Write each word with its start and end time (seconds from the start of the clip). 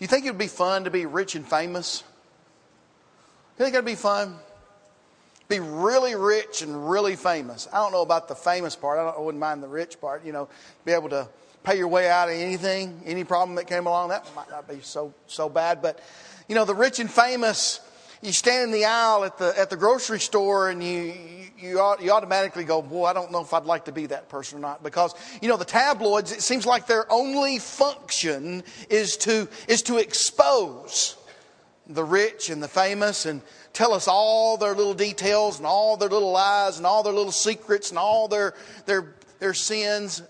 You 0.00 0.06
think 0.06 0.24
it 0.24 0.30
would 0.30 0.38
be 0.38 0.46
fun 0.48 0.84
to 0.84 0.90
be 0.90 1.06
rich 1.06 1.34
and 1.34 1.46
famous? 1.46 2.02
You 3.58 3.64
think 3.64 3.74
that'd 3.74 3.84
be 3.84 3.94
fun? 3.94 4.34
Be 5.48 5.60
really 5.60 6.14
rich 6.14 6.62
and 6.62 6.90
really 6.90 7.16
famous. 7.16 7.68
I 7.70 7.76
don't 7.76 7.92
know 7.92 8.00
about 8.00 8.26
the 8.26 8.34
famous 8.34 8.74
part. 8.74 8.98
I, 8.98 9.10
I 9.10 9.20
wouldn't 9.20 9.40
mind 9.40 9.62
the 9.62 9.68
rich 9.68 10.00
part. 10.00 10.24
You 10.24 10.32
know, 10.32 10.48
be 10.86 10.92
able 10.92 11.10
to 11.10 11.28
pay 11.64 11.76
your 11.76 11.88
way 11.88 12.08
out 12.08 12.28
of 12.28 12.34
anything, 12.34 13.02
any 13.04 13.24
problem 13.24 13.56
that 13.56 13.66
came 13.66 13.86
along. 13.86 14.08
That 14.08 14.26
might 14.34 14.48
not 14.48 14.66
be 14.66 14.80
so 14.80 15.12
so 15.26 15.50
bad, 15.50 15.82
but 15.82 16.00
you 16.48 16.54
know, 16.54 16.64
the 16.64 16.74
rich 16.74 16.98
and 16.98 17.10
famous. 17.10 17.80
You 18.22 18.32
stand 18.32 18.64
in 18.64 18.70
the 18.70 18.84
aisle 18.84 19.24
at 19.24 19.38
the 19.38 19.58
at 19.58 19.70
the 19.70 19.76
grocery 19.76 20.20
store, 20.20 20.70
and 20.70 20.82
you 20.82 21.49
you, 21.62 21.94
you 22.00 22.10
automatically 22.10 22.64
go, 22.64 22.82
boy, 22.82 23.06
I 23.06 23.12
don't 23.12 23.30
know 23.30 23.40
if 23.40 23.52
I'd 23.52 23.64
like 23.64 23.86
to 23.86 23.92
be 23.92 24.06
that 24.06 24.28
person 24.28 24.58
or 24.58 24.60
not. 24.60 24.82
Because, 24.82 25.14
you 25.40 25.48
know, 25.48 25.56
the 25.56 25.64
tabloids, 25.64 26.32
it 26.32 26.42
seems 26.42 26.66
like 26.66 26.86
their 26.86 27.10
only 27.12 27.58
function 27.58 28.62
is 28.88 29.16
to, 29.18 29.48
is 29.68 29.82
to 29.82 29.98
expose 29.98 31.16
the 31.86 32.04
rich 32.04 32.50
and 32.50 32.62
the 32.62 32.68
famous 32.68 33.26
and 33.26 33.42
tell 33.72 33.92
us 33.92 34.08
all 34.08 34.56
their 34.56 34.74
little 34.74 34.94
details 34.94 35.58
and 35.58 35.66
all 35.66 35.96
their 35.96 36.08
little 36.08 36.30
lies 36.30 36.78
and 36.78 36.86
all 36.86 37.02
their 37.02 37.12
little 37.12 37.32
secrets 37.32 37.90
and 37.90 37.98
all 37.98 38.28
their, 38.28 38.54
their, 38.86 39.14
their 39.38 39.54
sins. 39.54 40.22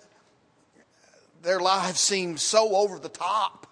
Their 1.42 1.60
lives 1.60 2.00
seem 2.00 2.36
so 2.36 2.76
over 2.76 2.98
the 2.98 3.08
top, 3.08 3.66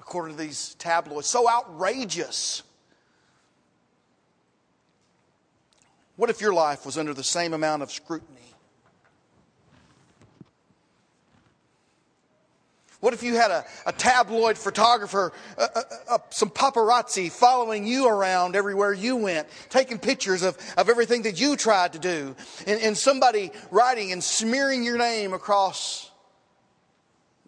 according 0.00 0.36
to 0.36 0.42
these 0.42 0.74
tabloids, 0.74 1.26
so 1.26 1.48
outrageous. 1.48 2.62
What 6.16 6.30
if 6.30 6.40
your 6.40 6.54
life 6.54 6.86
was 6.86 6.96
under 6.96 7.12
the 7.12 7.24
same 7.24 7.52
amount 7.52 7.82
of 7.82 7.90
scrutiny? 7.90 8.40
What 13.04 13.12
if 13.12 13.22
you 13.22 13.34
had 13.34 13.50
a, 13.50 13.66
a 13.84 13.92
tabloid 13.92 14.56
photographer, 14.56 15.34
uh, 15.58 15.68
uh, 15.74 15.82
uh, 16.08 16.18
some 16.30 16.48
paparazzi 16.48 17.30
following 17.30 17.86
you 17.86 18.08
around 18.08 18.56
everywhere 18.56 18.94
you 18.94 19.16
went, 19.16 19.46
taking 19.68 19.98
pictures 19.98 20.42
of, 20.42 20.56
of 20.78 20.88
everything 20.88 21.20
that 21.22 21.38
you 21.38 21.54
tried 21.54 21.92
to 21.92 21.98
do, 21.98 22.34
and, 22.66 22.80
and 22.80 22.96
somebody 22.96 23.50
writing 23.70 24.12
and 24.12 24.24
smearing 24.24 24.82
your 24.82 24.96
name 24.96 25.34
across 25.34 26.10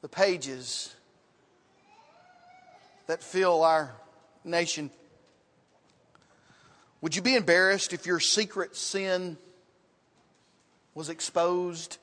the 0.02 0.08
pages 0.08 0.94
that 3.06 3.22
fill 3.22 3.64
our 3.64 3.94
nation 4.44 4.90
would 7.06 7.14
you 7.14 7.22
be 7.22 7.36
embarrassed 7.36 7.92
if 7.92 8.04
your 8.04 8.18
secret 8.18 8.74
sin 8.74 9.36
was 10.92 11.08
exposed? 11.08 11.98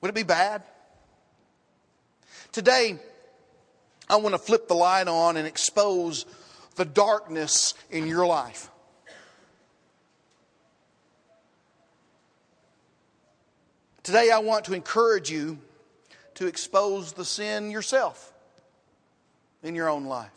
Would 0.00 0.08
it 0.08 0.14
be 0.14 0.22
bad? 0.22 0.62
Today, 2.52 3.00
I 4.08 4.14
want 4.14 4.32
to 4.32 4.38
flip 4.38 4.68
the 4.68 4.76
light 4.76 5.08
on 5.08 5.36
and 5.36 5.44
expose 5.44 6.24
the 6.76 6.84
darkness 6.84 7.74
in 7.90 8.06
your 8.06 8.26
life. 8.26 8.70
Today, 14.04 14.30
I 14.30 14.38
want 14.38 14.66
to 14.66 14.74
encourage 14.74 15.32
you 15.32 15.58
to 16.34 16.46
expose 16.46 17.14
the 17.14 17.24
sin 17.24 17.72
yourself 17.72 18.32
in 19.64 19.74
your 19.74 19.88
own 19.88 20.04
life. 20.04 20.30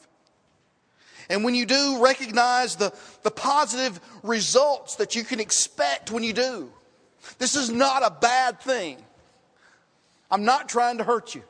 And 1.30 1.44
when 1.44 1.56
you 1.56 1.66
do, 1.66 2.04
recognize 2.04 2.76
the, 2.76 2.94
the 3.24 3.32
positive 3.32 4.00
results 4.24 4.96
that 4.96 5.16
you 5.16 5.24
can 5.24 5.40
expect 5.40 6.12
when 6.12 6.24
you 6.24 6.34
do. 6.34 6.72
This 7.40 7.56
is 7.56 7.70
not 7.70 8.04
a 8.06 8.12
bad 8.12 8.60
thing. 8.60 8.98
I'm 10.30 10.46
not 10.46 10.70
trying 10.70 11.00
to 11.00 11.04
hurt 11.04 11.36
you. 11.36 11.44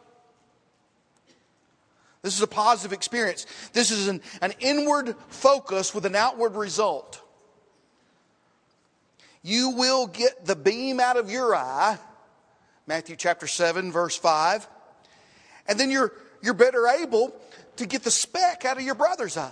This 2.22 2.36
is 2.36 2.42
a 2.42 2.48
positive 2.48 2.92
experience. 2.92 3.46
This 3.74 3.92
is 3.92 4.08
an, 4.08 4.22
an 4.42 4.54
inward 4.60 5.16
focus 5.28 5.94
with 5.94 6.06
an 6.06 6.16
outward 6.16 6.56
result. 6.56 7.22
You 9.44 9.72
will 9.72 10.08
get 10.08 10.44
the 10.44 10.56
beam 10.56 11.00
out 11.00 11.18
of 11.18 11.30
your 11.30 11.56
eye, 11.56 12.00
Matthew 12.88 13.16
chapter 13.16 13.46
7, 13.46 13.92
verse 13.92 14.18
5, 14.18 14.68
and 15.68 15.80
then 15.80 15.92
you're, 15.92 16.14
you're 16.42 16.56
better 16.56 16.88
able 16.88 17.32
to 17.78 17.86
get 17.86 18.04
the 18.04 18.12
speck 18.12 18.66
out 18.66 18.78
of 18.78 18.84
your 18.84 18.96
brother's 18.96 19.38
eye 19.38 19.52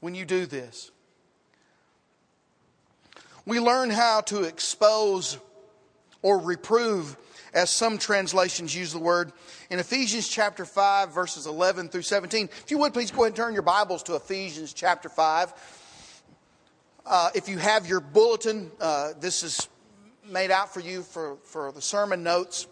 when 0.00 0.14
you 0.14 0.24
do 0.24 0.46
this. 0.46 0.90
We 3.44 3.60
learn 3.60 3.90
how 3.90 4.22
to 4.22 4.42
expose 4.42 5.38
or 6.22 6.38
reprove, 6.40 7.16
as 7.54 7.70
some 7.70 7.98
translations 7.98 8.74
use 8.74 8.92
the 8.92 8.98
word, 8.98 9.32
in 9.70 9.78
Ephesians 9.78 10.28
chapter 10.28 10.64
5, 10.64 11.14
verses 11.14 11.46
11 11.46 11.88
through 11.88 12.02
17. 12.02 12.48
If 12.64 12.70
you 12.70 12.78
would, 12.78 12.92
please 12.92 13.10
go 13.10 13.22
ahead 13.22 13.28
and 13.28 13.36
turn 13.36 13.52
your 13.54 13.62
Bibles 13.62 14.02
to 14.04 14.16
Ephesians 14.16 14.72
chapter 14.72 15.08
5. 15.08 15.52
Uh, 17.06 17.30
if 17.36 17.48
you 17.48 17.58
have 17.58 17.86
your 17.86 18.00
bulletin, 18.00 18.72
uh, 18.80 19.12
this 19.20 19.44
is 19.44 19.68
made 20.28 20.50
out 20.50 20.74
for 20.74 20.80
you 20.80 21.02
for, 21.02 21.36
for 21.44 21.70
the 21.70 21.80
sermon 21.80 22.24
notes. 22.24 22.66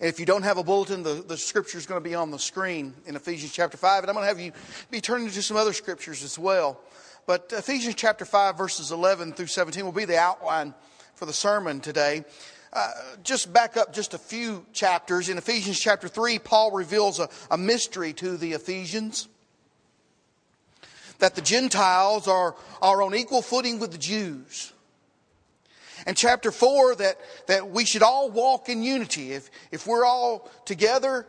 And 0.00 0.08
if 0.08 0.18
you 0.18 0.26
don't 0.26 0.42
have 0.42 0.58
a 0.58 0.64
bulletin, 0.64 1.02
the, 1.02 1.24
the 1.26 1.36
scripture 1.36 1.78
is 1.78 1.86
going 1.86 2.02
to 2.02 2.08
be 2.08 2.14
on 2.14 2.30
the 2.30 2.38
screen 2.38 2.94
in 3.06 3.16
Ephesians 3.16 3.52
chapter 3.52 3.76
5. 3.76 4.02
And 4.02 4.10
I'm 4.10 4.14
going 4.14 4.24
to 4.24 4.28
have 4.28 4.40
you 4.40 4.52
be 4.90 5.00
turning 5.00 5.30
to 5.30 5.42
some 5.42 5.56
other 5.56 5.72
scriptures 5.72 6.24
as 6.24 6.38
well. 6.38 6.80
But 7.26 7.52
Ephesians 7.56 7.94
chapter 7.94 8.24
5, 8.24 8.58
verses 8.58 8.90
11 8.90 9.32
through 9.32 9.46
17 9.46 9.84
will 9.84 9.92
be 9.92 10.04
the 10.04 10.18
outline 10.18 10.74
for 11.14 11.26
the 11.26 11.32
sermon 11.32 11.80
today. 11.80 12.24
Uh, 12.72 12.90
just 13.22 13.52
back 13.52 13.76
up 13.76 13.94
just 13.94 14.14
a 14.14 14.18
few 14.18 14.66
chapters. 14.72 15.28
In 15.28 15.38
Ephesians 15.38 15.78
chapter 15.78 16.08
3, 16.08 16.40
Paul 16.40 16.72
reveals 16.72 17.20
a, 17.20 17.28
a 17.50 17.56
mystery 17.56 18.12
to 18.14 18.36
the 18.36 18.52
Ephesians 18.52 19.28
that 21.20 21.36
the 21.36 21.40
Gentiles 21.40 22.26
are, 22.28 22.56
are 22.82 23.00
on 23.00 23.14
equal 23.14 23.42
footing 23.42 23.78
with 23.78 23.92
the 23.92 23.98
Jews 23.98 24.73
and 26.06 26.16
chapter 26.16 26.50
4 26.50 26.96
that, 26.96 27.18
that 27.46 27.70
we 27.70 27.84
should 27.84 28.02
all 28.02 28.30
walk 28.30 28.68
in 28.68 28.82
unity. 28.82 29.32
If, 29.32 29.50
if 29.70 29.86
we're 29.86 30.04
all 30.04 30.50
together, 30.64 31.26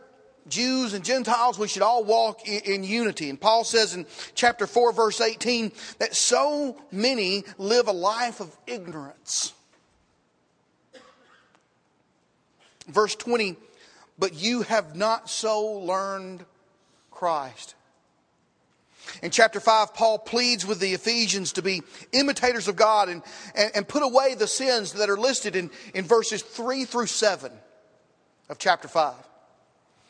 Jews 0.48 0.94
and 0.94 1.04
Gentiles, 1.04 1.58
we 1.58 1.68
should 1.68 1.82
all 1.82 2.04
walk 2.04 2.46
in, 2.46 2.60
in, 2.60 2.84
unity. 2.84 3.30
And 3.30 3.40
Paul 3.40 3.64
says 3.64 3.94
in 3.94 4.06
chapter 4.34 4.66
4, 4.66 4.92
verse 4.92 5.20
18, 5.20 5.72
that 5.98 6.14
so 6.14 6.76
many 6.92 7.44
live 7.58 7.88
a 7.88 7.92
life 7.92 8.40
of 8.40 8.56
ignorance. 8.66 9.52
Verse 12.86 13.16
20, 13.16 13.56
but 14.18 14.34
you 14.34 14.62
have 14.62 14.94
not 14.94 15.28
so 15.28 15.64
learned 15.64 16.44
Christ. 17.10 17.74
In 19.22 19.30
chapter 19.30 19.60
5, 19.60 19.94
Paul 19.94 20.18
pleads 20.18 20.66
with 20.66 20.80
the 20.80 20.92
Ephesians 20.92 21.52
to 21.52 21.62
be 21.62 21.82
imitators 22.12 22.68
of 22.68 22.76
God 22.76 23.08
and, 23.08 23.22
and, 23.54 23.70
and, 23.74 23.88
put 23.88 24.02
away 24.02 24.34
the 24.34 24.46
sins 24.46 24.92
that 24.94 25.10
are 25.10 25.16
listed 25.16 25.56
in, 25.56 25.70
in 25.94 26.04
verses 26.04 26.42
3 26.42 26.84
through 26.84 27.06
7 27.06 27.52
of 28.48 28.58
chapter 28.58 28.88
5. 28.88 29.14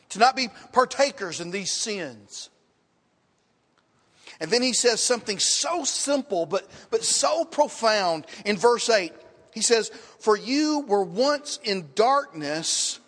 To 0.09 0.19
not 0.19 0.35
be 0.35 0.49
partakers 0.71 1.41
in 1.41 1.51
these 1.51 1.71
sins. 1.71 2.49
And 4.39 4.51
then 4.51 4.61
he 4.61 4.73
says 4.73 5.01
something 5.01 5.39
so 5.39 5.83
simple 5.83 6.45
but, 6.45 6.67
but 6.91 7.03
so 7.03 7.43
profound 7.45 8.25
in 8.45 8.57
verse 8.57 8.89
8. 8.89 9.11
He 9.53 9.61
says, 9.61 9.89
For 10.19 10.37
you 10.37 10.81
were 10.87 11.03
once 11.03 11.59
in 11.63 11.89
darkness, 11.95 12.99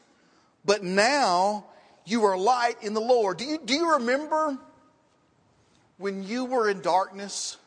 but 0.65 0.83
now 0.83 1.65
you 2.05 2.25
are 2.25 2.37
light 2.37 2.81
in 2.81 2.93
the 2.93 3.01
Lord. 3.01 3.37
Do 3.37 3.45
you, 3.45 3.59
do 3.63 3.73
you 3.73 3.93
remember? 3.93 4.57
When 5.99 6.23
you 6.23 6.45
were 6.45 6.69
in 6.69 6.81
darkness? 6.81 7.57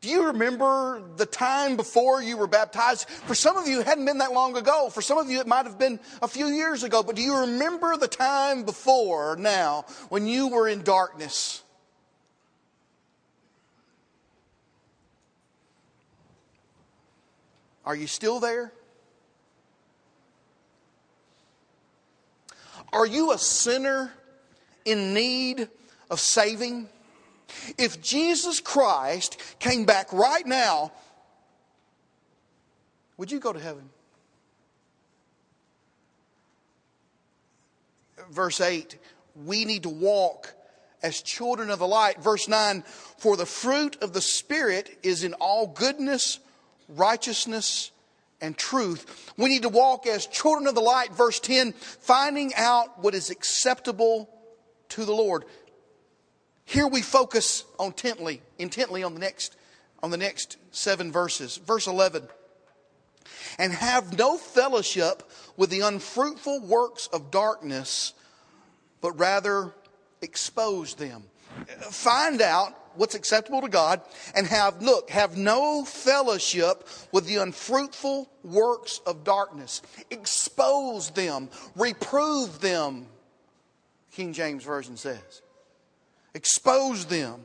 Do 0.00 0.08
you 0.08 0.28
remember 0.28 1.02
the 1.16 1.26
time 1.26 1.76
before 1.76 2.22
you 2.22 2.38
were 2.38 2.46
baptized? 2.46 3.06
For 3.06 3.34
some 3.34 3.58
of 3.58 3.68
you, 3.68 3.80
it 3.80 3.86
hadn't 3.86 4.06
been 4.06 4.18
that 4.18 4.32
long 4.32 4.56
ago. 4.56 4.88
For 4.88 5.02
some 5.02 5.18
of 5.18 5.28
you, 5.28 5.40
it 5.40 5.46
might 5.46 5.66
have 5.66 5.78
been 5.78 6.00
a 6.22 6.28
few 6.28 6.46
years 6.46 6.84
ago. 6.84 7.02
But 7.02 7.16
do 7.16 7.22
you 7.22 7.40
remember 7.40 7.98
the 7.98 8.08
time 8.08 8.62
before 8.62 9.36
now 9.36 9.84
when 10.08 10.26
you 10.26 10.48
were 10.48 10.68
in 10.68 10.82
darkness? 10.82 11.62
Are 17.84 17.96
you 17.96 18.06
still 18.06 18.40
there? 18.40 18.72
Are 22.92 23.06
you 23.06 23.32
a 23.32 23.38
sinner 23.38 24.12
in 24.84 25.12
need 25.12 25.68
of 26.10 26.20
saving? 26.20 26.88
If 27.78 28.00
Jesus 28.00 28.60
Christ 28.60 29.40
came 29.58 29.84
back 29.84 30.12
right 30.12 30.46
now, 30.46 30.92
would 33.16 33.30
you 33.30 33.40
go 33.40 33.52
to 33.52 33.60
heaven? 33.60 33.88
Verse 38.30 38.60
8, 38.60 38.96
we 39.44 39.64
need 39.64 39.82
to 39.82 39.88
walk 39.88 40.54
as 41.02 41.22
children 41.22 41.70
of 41.70 41.78
the 41.78 41.86
light. 41.86 42.22
Verse 42.22 42.46
9, 42.46 42.82
for 42.82 43.36
the 43.36 43.46
fruit 43.46 43.96
of 44.02 44.12
the 44.12 44.20
Spirit 44.20 44.98
is 45.02 45.24
in 45.24 45.34
all 45.34 45.66
goodness, 45.66 46.38
righteousness, 46.88 47.90
and 48.40 48.56
truth. 48.56 49.32
We 49.36 49.48
need 49.48 49.62
to 49.62 49.68
walk 49.68 50.06
as 50.06 50.26
children 50.26 50.66
of 50.66 50.74
the 50.74 50.80
light, 50.80 51.12
verse 51.12 51.40
10, 51.40 51.72
finding 51.72 52.54
out 52.54 53.02
what 53.02 53.14
is 53.14 53.30
acceptable 53.30 54.30
to 54.90 55.04
the 55.04 55.12
Lord. 55.12 55.44
Here 56.70 56.86
we 56.86 57.02
focus 57.02 57.64
intently, 57.80 58.42
intently 58.56 59.02
on 59.02 59.14
the 59.14 59.18
next, 59.18 59.56
on 60.04 60.12
the 60.12 60.16
next 60.16 60.56
seven 60.70 61.10
verses. 61.10 61.56
Verse 61.56 61.88
11. 61.88 62.28
And 63.58 63.72
have 63.72 64.16
no 64.16 64.38
fellowship 64.38 65.28
with 65.56 65.70
the 65.70 65.80
unfruitful 65.80 66.60
works 66.60 67.08
of 67.12 67.32
darkness, 67.32 68.14
but 69.00 69.18
rather 69.18 69.72
expose 70.22 70.94
them. 70.94 71.24
Find 71.80 72.40
out 72.40 72.72
what's 72.94 73.16
acceptable 73.16 73.62
to 73.62 73.68
God 73.68 74.00
and 74.36 74.46
have, 74.46 74.80
look, 74.80 75.10
have 75.10 75.36
no 75.36 75.84
fellowship 75.84 76.86
with 77.10 77.26
the 77.26 77.38
unfruitful 77.38 78.30
works 78.44 79.00
of 79.06 79.24
darkness. 79.24 79.82
Expose 80.12 81.10
them, 81.10 81.48
reprove 81.74 82.60
them, 82.60 83.06
King 84.12 84.32
James 84.32 84.62
Version 84.62 84.96
says. 84.96 85.42
Expose 86.34 87.06
them. 87.06 87.44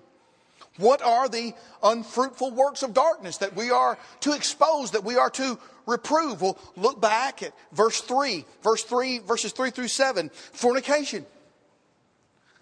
What 0.78 1.02
are 1.02 1.30
the 1.30 1.54
unfruitful 1.82 2.52
works 2.52 2.84
of 2.84 2.94
darkness 2.94 3.38
that 3.38 3.56
we 3.56 3.72
are 3.72 3.98
to 4.22 4.34
expose, 4.34 4.92
that 4.92 5.04
we 5.04 5.16
are 5.16 5.30
to 5.32 5.58
reprove? 5.86 6.42
Well, 6.42 6.58
look 6.76 7.00
back 7.00 7.44
at 7.44 7.54
verse 7.72 8.02
3, 8.02 8.46
verse 8.62 8.84
3, 8.84 9.20
verses 9.20 9.54
3 9.54 9.70
through 9.70 9.88
7. 9.88 10.30
Fornication. 10.30 11.26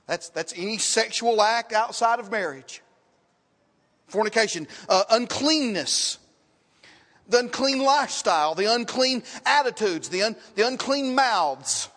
That's, 0.05 0.29
that's 0.29 0.53
any 0.55 0.77
sexual 0.77 1.41
act 1.41 1.73
outside 1.73 2.19
of 2.19 2.29
marriage. 2.29 2.81
Fornication. 4.07 4.67
Uh, 4.87 5.03
uncleanness. 5.09 6.19
The 7.29 7.39
unclean 7.39 7.79
lifestyle, 7.79 8.53
the 8.53 8.71
unclean 8.71 9.23
attitudes, 9.45 10.09
the, 10.09 10.23
un, 10.23 10.35
the 10.55 10.67
unclean 10.67 11.15
mouths, 11.15 11.89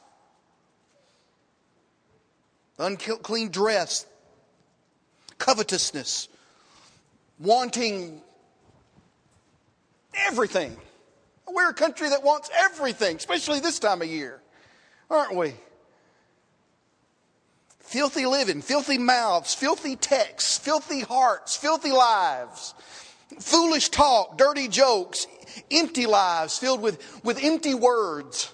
the 2.76 2.86
unclean 2.86 3.50
dress, 3.50 4.06
covetousness, 5.38 6.28
wanting 7.38 8.20
everything. 10.14 10.76
We're 11.48 11.70
a 11.70 11.74
country 11.74 12.08
that 12.08 12.22
wants 12.22 12.50
everything, 12.54 13.16
especially 13.16 13.60
this 13.60 13.78
time 13.78 14.02
of 14.02 14.08
year, 14.08 14.40
aren't 15.10 15.36
we? 15.36 15.54
filthy 17.86 18.26
living, 18.26 18.60
filthy 18.60 18.98
mouths, 18.98 19.54
filthy 19.54 19.94
texts, 19.94 20.58
filthy 20.58 21.00
hearts, 21.00 21.56
filthy 21.56 21.92
lives, 21.92 22.74
foolish 23.38 23.88
talk, 23.90 24.36
dirty 24.36 24.66
jokes, 24.66 25.26
empty 25.70 26.06
lives 26.06 26.58
filled 26.58 26.82
with, 26.82 27.24
with 27.24 27.42
empty 27.42 27.74
words. 27.74 28.52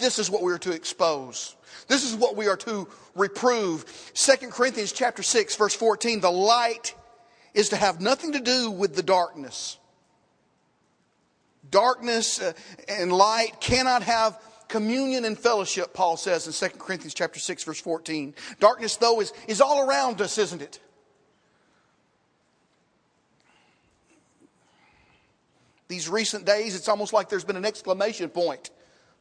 This 0.00 0.18
is 0.18 0.30
what 0.30 0.42
we 0.42 0.52
are 0.52 0.58
to 0.58 0.72
expose. 0.72 1.54
This 1.88 2.04
is 2.04 2.16
what 2.16 2.36
we 2.36 2.48
are 2.48 2.56
to 2.56 2.88
reprove. 3.16 4.12
2 4.14 4.48
Corinthians 4.48 4.92
chapter 4.92 5.22
6 5.22 5.56
verse 5.56 5.74
14, 5.74 6.20
the 6.20 6.30
light 6.30 6.94
is 7.54 7.70
to 7.70 7.76
have 7.76 8.00
nothing 8.00 8.32
to 8.32 8.40
do 8.40 8.70
with 8.70 8.94
the 8.94 9.02
darkness. 9.02 9.78
Darkness 11.70 12.40
uh, 12.40 12.52
and 12.88 13.12
light 13.12 13.60
cannot 13.60 14.02
have 14.02 14.38
communion 14.68 15.24
and 15.24 15.38
fellowship, 15.38 15.94
Paul 15.94 16.16
says 16.16 16.46
in 16.46 16.70
2 16.70 16.76
Corinthians 16.76 17.14
chapter 17.14 17.40
6, 17.40 17.64
verse 17.64 17.80
14. 17.80 18.34
Darkness, 18.60 18.96
though, 18.96 19.20
is, 19.20 19.32
is 19.48 19.60
all 19.60 19.88
around 19.88 20.20
us, 20.20 20.38
isn't 20.38 20.62
it? 20.62 20.80
These 25.88 26.08
recent 26.08 26.44
days, 26.44 26.74
it's 26.74 26.88
almost 26.88 27.12
like 27.12 27.28
there's 27.28 27.44
been 27.44 27.56
an 27.56 27.64
exclamation 27.64 28.28
point 28.28 28.70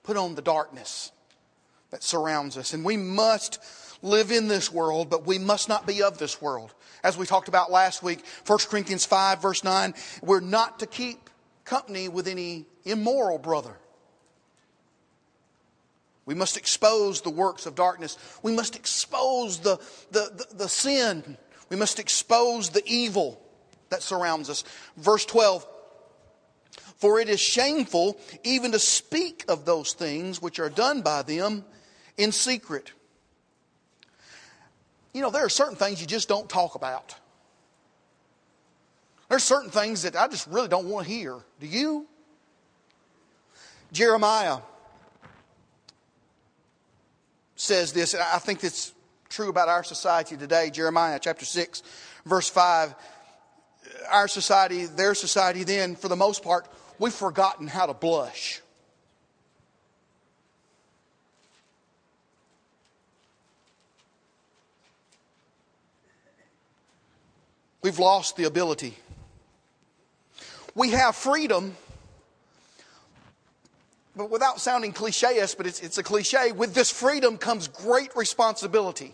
put 0.03 0.18
on 0.18 0.36
the 0.36 0.41
darkness 0.41 1.12
that 1.92 2.04
surrounds 2.04 2.58
us. 2.58 2.74
And 2.74 2.84
we 2.84 2.98
must 2.98 3.60
live 4.02 4.32
in 4.32 4.48
this 4.48 4.72
world, 4.72 5.10
but 5.10 5.26
we 5.26 5.40
must 5.40 5.70
not 5.70 5.88
be 5.88 6.04
of 6.04 6.18
this 6.18 6.42
world. 6.42 6.74
As 7.04 7.18
we 7.18 7.26
talked 7.26 7.48
about 7.48 7.72
last 7.72 8.04
week, 8.04 8.24
1 8.46 8.60
Corinthians 8.70 9.06
5, 9.06 9.42
verse 9.42 9.64
9, 9.64 9.94
we're 10.22 10.40
not 10.40 10.80
to 10.80 10.88
keep 10.88 11.30
company 11.64 12.08
with 12.08 12.28
any 12.28 12.66
immoral 12.84 13.38
brother. 13.38 13.76
We 16.26 16.34
must 16.34 16.58
expose 16.58 17.22
the 17.22 17.30
works 17.30 17.66
of 17.66 17.76
darkness. 17.76 18.18
We 18.42 18.56
must 18.56 18.76
expose 18.76 19.60
the, 19.60 19.78
the, 20.12 20.32
the, 20.36 20.56
the, 20.56 20.70
sin. 20.70 21.38
We 21.70 21.78
must 21.78 22.00
expose 22.00 22.70
the 22.70 22.84
evil 22.86 23.40
that 23.90 24.02
surrounds 24.02 24.50
us. 24.50 24.64
Verse 24.98 25.26
12 25.26 25.68
For 26.95 27.19
it 27.19 27.30
is 27.30 27.39
shameful 27.39 28.18
even 28.44 28.71
to 28.71 28.80
speak 28.80 29.45
of 29.47 29.65
those 29.65 29.94
things 29.94 30.42
which 30.42 30.59
are 30.59 30.69
done 30.69 31.01
by 31.01 31.24
them 31.24 31.65
in 32.18 32.31
secret. 32.31 32.92
You 35.13 35.21
know, 35.21 35.30
there 35.30 35.45
are 35.45 35.50
certain 35.50 35.75
things 35.75 36.01
you 36.01 36.07
just 36.07 36.27
don't 36.27 36.50
talk 36.50 36.75
about. 36.75 37.15
There's 39.30 39.44
certain 39.44 39.71
things 39.71 40.03
that 40.03 40.15
I 40.15 40.27
just 40.27 40.47
really 40.47 40.68
don't 40.68 40.88
want 40.88 41.07
to 41.07 41.12
hear. 41.12 41.38
Do 41.59 41.68
you? 41.68 42.07
Jeremiah 43.91 44.57
says 47.56 47.94
this, 47.94 48.13
and 48.13 48.21
I 48.21 48.39
think 48.39 48.63
it's 48.63 48.94
true 49.30 49.50
about 49.50 49.69
our 49.69 49.83
society 49.83 50.38
today. 50.38 50.69
Jeremiah 50.69 51.19
chapter 51.21 51.45
6, 51.45 51.81
verse 52.25 52.50
5. 52.50 52.94
Our 54.09 54.27
society, 54.27 54.86
their 54.86 55.15
society, 55.15 55.63
then, 55.63 55.95
for 55.95 56.07
the 56.07 56.15
most 56.15 56.44
part, 56.44 56.68
we've 57.00 57.13
forgotten 57.13 57.68
how 57.68 57.86
to 57.86 57.94
blush. 57.94 58.62
We've 67.81 68.00
lost 68.00 68.36
the 68.36 68.45
ability. 68.45 68.97
We 70.74 70.89
have 70.89 71.15
freedom 71.15 71.75
but 74.15 74.30
without 74.30 74.62
sounding 74.62 74.94
cliche-ish, 74.94 75.56
but 75.56 75.68
it's, 75.68 75.81
it's 75.81 75.98
a 75.98 76.03
cliche, 76.03 76.51
with 76.53 76.74
this 76.74 76.89
freedom 76.89 77.38
comes 77.38 77.68
great 77.68 78.15
responsibility. 78.15 79.13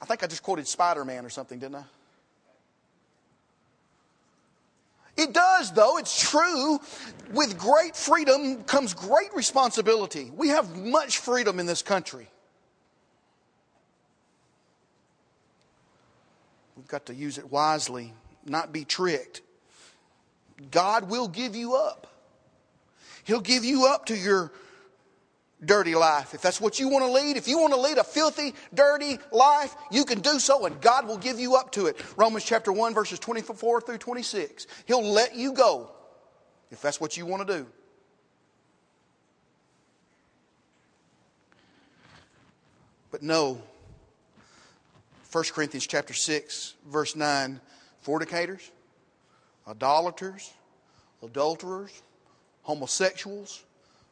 I 0.00 0.04
think 0.04 0.22
I 0.22 0.26
just 0.26 0.42
quoted 0.42 0.68
Spider 0.68 1.04
Man 1.04 1.24
or 1.24 1.30
something, 1.30 1.58
didn't 1.58 1.76
I? 1.76 1.84
It 5.18 5.34
does, 5.34 5.72
though, 5.72 5.98
it's 5.98 6.30
true. 6.30 6.78
With 7.32 7.58
great 7.58 7.96
freedom 7.96 8.62
comes 8.62 8.94
great 8.94 9.34
responsibility. 9.34 10.30
We 10.34 10.48
have 10.48 10.76
much 10.76 11.18
freedom 11.18 11.58
in 11.58 11.66
this 11.66 11.82
country. 11.82 12.28
We've 16.76 16.86
got 16.86 17.06
to 17.06 17.14
use 17.14 17.36
it 17.36 17.50
wisely, 17.50 18.14
not 18.46 18.72
be 18.72 18.84
tricked. 18.84 19.42
God 20.70 21.10
will 21.10 21.26
give 21.26 21.56
you 21.56 21.74
up. 21.74 22.06
He'll 23.24 23.40
give 23.40 23.64
you 23.64 23.86
up 23.86 24.06
to 24.06 24.16
your 24.16 24.52
dirty 25.64 25.94
life. 25.94 26.34
If 26.34 26.42
that's 26.42 26.60
what 26.60 26.78
you 26.78 26.88
want 26.88 27.04
to 27.04 27.10
lead, 27.10 27.36
if 27.36 27.48
you 27.48 27.58
want 27.58 27.72
to 27.72 27.80
lead 27.80 27.98
a 27.98 28.04
filthy, 28.04 28.54
dirty 28.72 29.18
life, 29.32 29.74
you 29.90 30.04
can 30.04 30.20
do 30.20 30.38
so 30.38 30.66
and 30.66 30.80
God 30.80 31.06
will 31.06 31.18
give 31.18 31.40
you 31.40 31.56
up 31.56 31.72
to 31.72 31.86
it. 31.86 31.96
Romans 32.16 32.44
chapter 32.44 32.72
1 32.72 32.94
verses 32.94 33.18
24 33.18 33.80
through 33.80 33.98
26. 33.98 34.66
He'll 34.86 35.02
let 35.02 35.34
you 35.34 35.52
go 35.52 35.90
if 36.70 36.80
that's 36.80 37.00
what 37.00 37.16
you 37.16 37.26
want 37.26 37.46
to 37.46 37.58
do. 37.58 37.66
But 43.10 43.22
no, 43.22 43.60
1 45.32 45.44
Corinthians 45.52 45.86
chapter 45.86 46.14
6 46.14 46.74
verse 46.86 47.16
9, 47.16 47.60
fornicators, 48.02 48.70
idolaters, 49.66 50.52
adulterers, 51.22 52.02
homosexuals, 52.62 53.64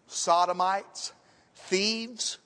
sodomites, 0.06 1.12
thieves, 1.56 2.38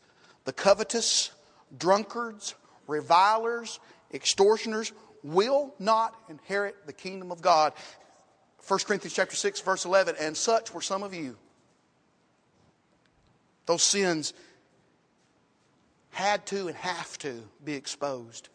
the 0.45 0.53
covetous, 0.53 1.31
drunkards, 1.77 2.55
revilers, 2.87 3.79
extortioners 4.13 4.93
will 5.23 5.75
not 5.79 6.15
inherit 6.29 6.87
the 6.87 6.93
kingdom 6.93 7.31
of 7.31 7.43
God. 7.43 7.73
1 8.67 8.81
Corinthians 8.87 9.15
chapter 9.15 9.37
6 9.37 9.61
verse 9.61 9.85
11 9.85 10.17
and 10.19 10.37
such 10.37 10.73
were 10.73 10.81
some 10.81 11.03
of 11.03 11.15
you. 11.15 11.37
Those 13.67 13.83
sins 13.83 14.33
had 16.11 16.45
to 16.47 16.69
and 16.69 16.77
have 16.77 17.17
to 17.19 17.43
be 17.65 17.75
exposed. 17.75 18.49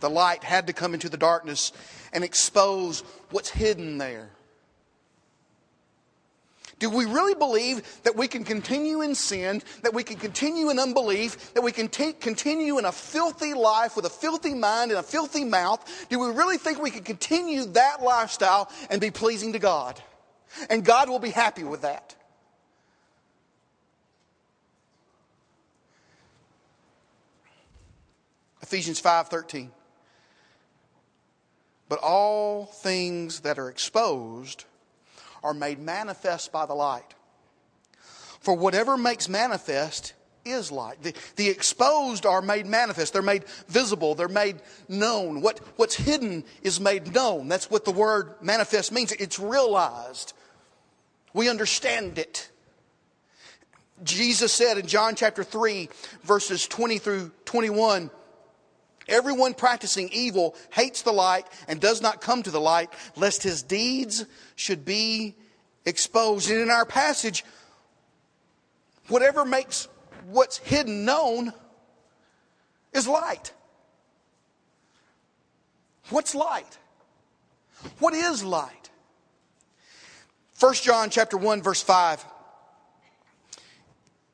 The 0.00 0.10
light 0.10 0.44
had 0.44 0.66
to 0.68 0.72
come 0.72 0.94
into 0.94 1.08
the 1.08 1.16
darkness 1.16 1.72
and 2.12 2.24
expose 2.24 3.00
what's 3.30 3.50
hidden 3.50 3.98
there. 3.98 4.30
Do 6.80 6.88
we 6.88 7.04
really 7.04 7.34
believe 7.34 7.82
that 8.04 8.16
we 8.16 8.26
can 8.26 8.42
continue 8.42 9.02
in 9.02 9.14
sin, 9.14 9.62
that 9.82 9.92
we 9.92 10.02
can 10.02 10.16
continue 10.16 10.70
in 10.70 10.78
unbelief, 10.78 11.52
that 11.52 11.60
we 11.60 11.72
can 11.72 11.88
t- 11.88 12.14
continue 12.14 12.78
in 12.78 12.86
a 12.86 12.90
filthy 12.90 13.52
life 13.52 13.96
with 13.96 14.06
a 14.06 14.10
filthy 14.10 14.54
mind 14.54 14.90
and 14.90 14.98
a 14.98 15.02
filthy 15.02 15.44
mouth? 15.44 15.84
Do 16.08 16.18
we 16.18 16.28
really 16.28 16.56
think 16.56 16.80
we 16.80 16.90
can 16.90 17.04
continue 17.04 17.66
that 17.66 18.02
lifestyle 18.02 18.70
and 18.88 18.98
be 18.98 19.10
pleasing 19.10 19.52
to 19.52 19.58
God? 19.58 20.02
And 20.70 20.82
God 20.82 21.10
will 21.10 21.18
be 21.18 21.30
happy 21.30 21.64
with 21.64 21.82
that. 21.82 22.16
Ephesians 28.62 29.02
5:13 29.02 29.70
But 31.90 31.98
all 31.98 32.64
things 32.64 33.40
that 33.40 33.58
are 33.58 33.68
exposed 33.68 34.64
are 35.42 35.54
made 35.54 35.78
manifest 35.78 36.52
by 36.52 36.66
the 36.66 36.74
light. 36.74 37.14
For 38.40 38.54
whatever 38.54 38.96
makes 38.96 39.28
manifest 39.28 40.14
is 40.44 40.72
light. 40.72 41.02
The, 41.02 41.14
the 41.36 41.48
exposed 41.48 42.24
are 42.24 42.40
made 42.40 42.66
manifest. 42.66 43.12
They're 43.12 43.22
made 43.22 43.44
visible. 43.68 44.14
They're 44.14 44.28
made 44.28 44.56
known. 44.88 45.42
What, 45.42 45.58
what's 45.76 45.94
hidden 45.94 46.44
is 46.62 46.80
made 46.80 47.14
known. 47.14 47.48
That's 47.48 47.70
what 47.70 47.84
the 47.84 47.92
word 47.92 48.34
manifest 48.40 48.92
means. 48.92 49.12
It's 49.12 49.38
realized. 49.38 50.32
We 51.34 51.48
understand 51.48 52.18
it. 52.18 52.50
Jesus 54.02 54.52
said 54.52 54.78
in 54.78 54.86
John 54.86 55.14
chapter 55.14 55.44
3, 55.44 55.90
verses 56.22 56.66
20 56.66 56.98
through 56.98 57.32
21, 57.44 58.10
Everyone 59.10 59.54
practicing 59.54 60.08
evil 60.12 60.54
hates 60.70 61.02
the 61.02 61.12
light 61.12 61.46
and 61.68 61.80
does 61.80 62.00
not 62.00 62.20
come 62.20 62.42
to 62.42 62.50
the 62.50 62.60
light, 62.60 62.90
lest 63.16 63.42
his 63.42 63.62
deeds 63.62 64.24
should 64.54 64.84
be 64.84 65.34
exposed. 65.84 66.50
And 66.50 66.60
in 66.60 66.70
our 66.70 66.86
passage, 66.86 67.44
whatever 69.08 69.44
makes 69.44 69.88
what's 70.26 70.58
hidden 70.58 71.04
known 71.04 71.52
is 72.92 73.06
light. 73.06 73.52
What's 76.10 76.34
light? 76.34 76.78
What 77.98 78.14
is 78.14 78.44
light? 78.44 78.90
1 80.58 80.74
John 80.74 81.10
chapter 81.10 81.36
1 81.36 81.62
verse 81.62 81.82
5. 81.82 82.24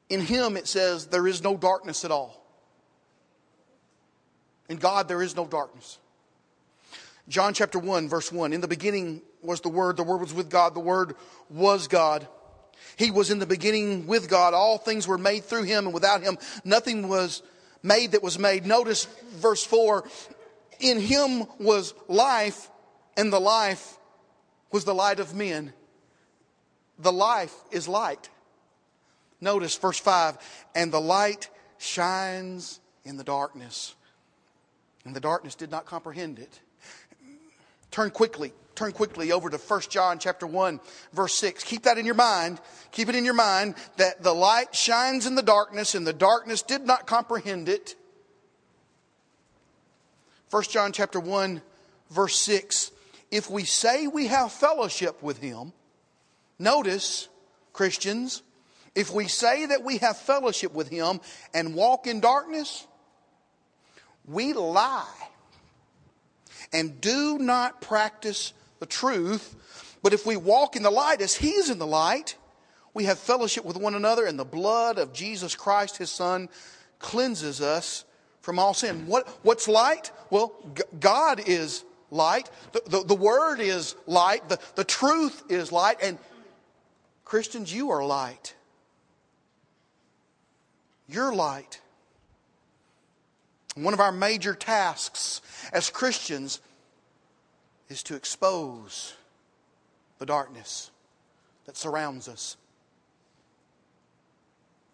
In 0.08 0.20
him 0.20 0.56
it 0.56 0.66
says 0.66 1.06
there 1.06 1.26
is 1.26 1.42
no 1.42 1.56
darkness 1.56 2.04
at 2.04 2.10
all. 2.10 2.45
In 4.68 4.76
God, 4.78 5.08
there 5.08 5.22
is 5.22 5.36
no 5.36 5.46
darkness. 5.46 5.98
John 7.28 7.54
chapter 7.54 7.78
1, 7.78 8.08
verse 8.08 8.30
1. 8.30 8.52
In 8.52 8.60
the 8.60 8.68
beginning 8.68 9.22
was 9.42 9.60
the 9.60 9.68
Word, 9.68 9.96
the 9.96 10.02
Word 10.02 10.20
was 10.20 10.34
with 10.34 10.48
God, 10.48 10.74
the 10.74 10.80
Word 10.80 11.14
was 11.50 11.88
God. 11.88 12.26
He 12.96 13.10
was 13.10 13.30
in 13.30 13.38
the 13.38 13.46
beginning 13.46 14.06
with 14.06 14.28
God. 14.28 14.54
All 14.54 14.78
things 14.78 15.06
were 15.06 15.18
made 15.18 15.44
through 15.44 15.64
Him, 15.64 15.86
and 15.86 15.94
without 15.94 16.22
Him, 16.22 16.38
nothing 16.64 17.08
was 17.08 17.42
made 17.82 18.12
that 18.12 18.22
was 18.22 18.38
made. 18.38 18.64
Notice 18.64 19.06
verse 19.34 19.64
4 19.64 20.04
In 20.80 21.00
Him 21.00 21.46
was 21.58 21.94
life, 22.08 22.70
and 23.16 23.32
the 23.32 23.40
life 23.40 23.98
was 24.70 24.84
the 24.84 24.94
light 24.94 25.20
of 25.20 25.34
men. 25.34 25.72
The 26.98 27.12
life 27.12 27.54
is 27.70 27.88
light. 27.88 28.28
Notice 29.40 29.76
verse 29.76 29.98
5 29.98 30.38
And 30.74 30.92
the 30.92 31.00
light 31.00 31.50
shines 31.78 32.80
in 33.04 33.16
the 33.16 33.24
darkness 33.24 33.94
and 35.06 35.14
the 35.14 35.20
darkness 35.20 35.54
did 35.54 35.70
not 35.70 35.86
comprehend 35.86 36.38
it. 36.38 36.60
Turn 37.90 38.10
quickly, 38.10 38.52
turn 38.74 38.92
quickly 38.92 39.32
over 39.32 39.48
to 39.48 39.56
1 39.56 39.80
John 39.88 40.18
chapter 40.18 40.46
1 40.46 40.80
verse 41.12 41.34
6. 41.34 41.64
Keep 41.64 41.84
that 41.84 41.96
in 41.96 42.04
your 42.04 42.16
mind. 42.16 42.60
Keep 42.90 43.08
it 43.08 43.14
in 43.14 43.24
your 43.24 43.34
mind 43.34 43.76
that 43.96 44.22
the 44.22 44.34
light 44.34 44.74
shines 44.74 45.24
in 45.24 45.36
the 45.36 45.42
darkness 45.42 45.94
and 45.94 46.06
the 46.06 46.12
darkness 46.12 46.62
did 46.62 46.82
not 46.82 47.06
comprehend 47.06 47.68
it. 47.68 47.94
1 50.50 50.62
John 50.64 50.92
chapter 50.92 51.20
1 51.20 51.62
verse 52.10 52.36
6. 52.36 52.90
If 53.30 53.48
we 53.48 53.64
say 53.64 54.08
we 54.08 54.26
have 54.26 54.52
fellowship 54.52 55.22
with 55.22 55.38
him, 55.38 55.72
notice 56.58 57.28
Christians, 57.72 58.42
if 58.94 59.12
we 59.12 59.28
say 59.28 59.66
that 59.66 59.84
we 59.84 59.98
have 59.98 60.16
fellowship 60.16 60.72
with 60.74 60.88
him 60.88 61.20
and 61.54 61.74
walk 61.74 62.06
in 62.06 62.20
darkness, 62.20 62.86
we 64.26 64.52
lie 64.52 65.28
and 66.72 67.00
do 67.00 67.38
not 67.38 67.80
practice 67.80 68.52
the 68.80 68.86
truth. 68.86 69.54
But 70.02 70.12
if 70.12 70.26
we 70.26 70.36
walk 70.36 70.76
in 70.76 70.82
the 70.82 70.90
light 70.90 71.20
as 71.20 71.34
He 71.34 71.50
is 71.50 71.70
in 71.70 71.78
the 71.78 71.86
light, 71.86 72.36
we 72.94 73.04
have 73.04 73.18
fellowship 73.18 73.64
with 73.64 73.76
one 73.76 73.94
another, 73.94 74.24
and 74.24 74.38
the 74.38 74.44
blood 74.44 74.98
of 74.98 75.12
Jesus 75.12 75.54
Christ, 75.54 75.96
His 75.98 76.10
Son, 76.10 76.48
cleanses 76.98 77.60
us 77.60 78.04
from 78.40 78.58
all 78.58 78.74
sin. 78.74 79.06
What, 79.06 79.28
what's 79.42 79.68
light? 79.68 80.12
Well, 80.30 80.54
G- 80.74 80.82
God 81.00 81.48
is 81.48 81.84
light. 82.10 82.50
The, 82.72 82.82
the, 82.86 83.04
the, 83.04 83.14
Word 83.14 83.60
is 83.60 83.96
light. 84.06 84.48
The, 84.48 84.58
the 84.76 84.84
truth 84.84 85.42
is 85.50 85.72
light. 85.72 85.98
And 86.02 86.18
Christians, 87.24 87.74
you 87.74 87.90
are 87.90 88.04
light. 88.04 88.54
You're 91.08 91.34
light. 91.34 91.80
One 93.76 93.92
of 93.92 94.00
our 94.00 94.12
major 94.12 94.54
tasks 94.54 95.42
as 95.70 95.90
Christians 95.90 96.60
is 97.90 98.02
to 98.04 98.16
expose 98.16 99.14
the 100.18 100.24
darkness 100.24 100.90
that 101.66 101.76
surrounds 101.76 102.26
us 102.26 102.56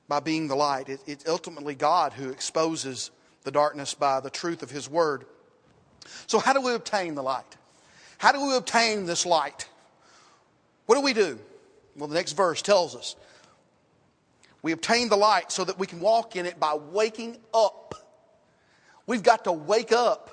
by 0.09 0.19
being 0.19 0.49
the 0.49 0.57
light. 0.57 0.89
It, 0.89 1.01
it's 1.07 1.29
ultimately 1.29 1.77
God 1.77 2.13
who 2.13 2.31
exposes 2.31 3.13
the 3.45 3.53
darkness 3.53 3.95
by 3.95 4.19
the 4.19 4.31
truth 4.31 4.65
of 4.65 4.71
His 4.71 4.91
Word. 4.91 5.27
So, 6.27 6.41
how 6.41 6.53
do 6.53 6.61
we 6.61 6.75
obtain 6.75 7.15
the 7.15 7.23
light? 7.23 7.57
How 8.19 8.33
do 8.33 8.45
we 8.45 8.57
obtain 8.57 9.07
this 9.07 9.25
light? 9.25 9.69
What 10.87 10.97
do 10.97 11.03
we 11.03 11.13
do? 11.13 11.39
Well, 11.97 12.09
the 12.09 12.15
next 12.15 12.33
verse 12.33 12.63
tells 12.63 12.97
us 12.97 13.15
we 14.61 14.73
obtain 14.73 15.09
the 15.09 15.17
light 15.17 15.53
so 15.53 15.63
that 15.65 15.79
we 15.79 15.87
can 15.87 16.01
walk 16.01 16.35
in 16.35 16.47
it 16.47 16.59
by 16.59 16.75
waking 16.75 17.37
up 17.55 17.95
We've 19.07 19.23
got 19.23 19.45
to 19.45 19.53
wake 19.53 19.93
up. 19.93 20.31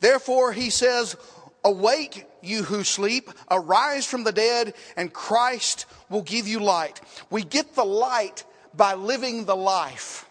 Therefore, 0.00 0.52
he 0.52 0.70
says, 0.70 1.16
Awake, 1.64 2.24
you 2.40 2.62
who 2.62 2.84
sleep, 2.84 3.30
arise 3.50 4.06
from 4.06 4.24
the 4.24 4.32
dead, 4.32 4.74
and 4.96 5.12
Christ 5.12 5.86
will 6.08 6.22
give 6.22 6.46
you 6.46 6.60
light. 6.60 7.00
We 7.30 7.42
get 7.42 7.74
the 7.74 7.84
light 7.84 8.44
by 8.74 8.94
living 8.94 9.44
the 9.44 9.56
life. 9.56 10.28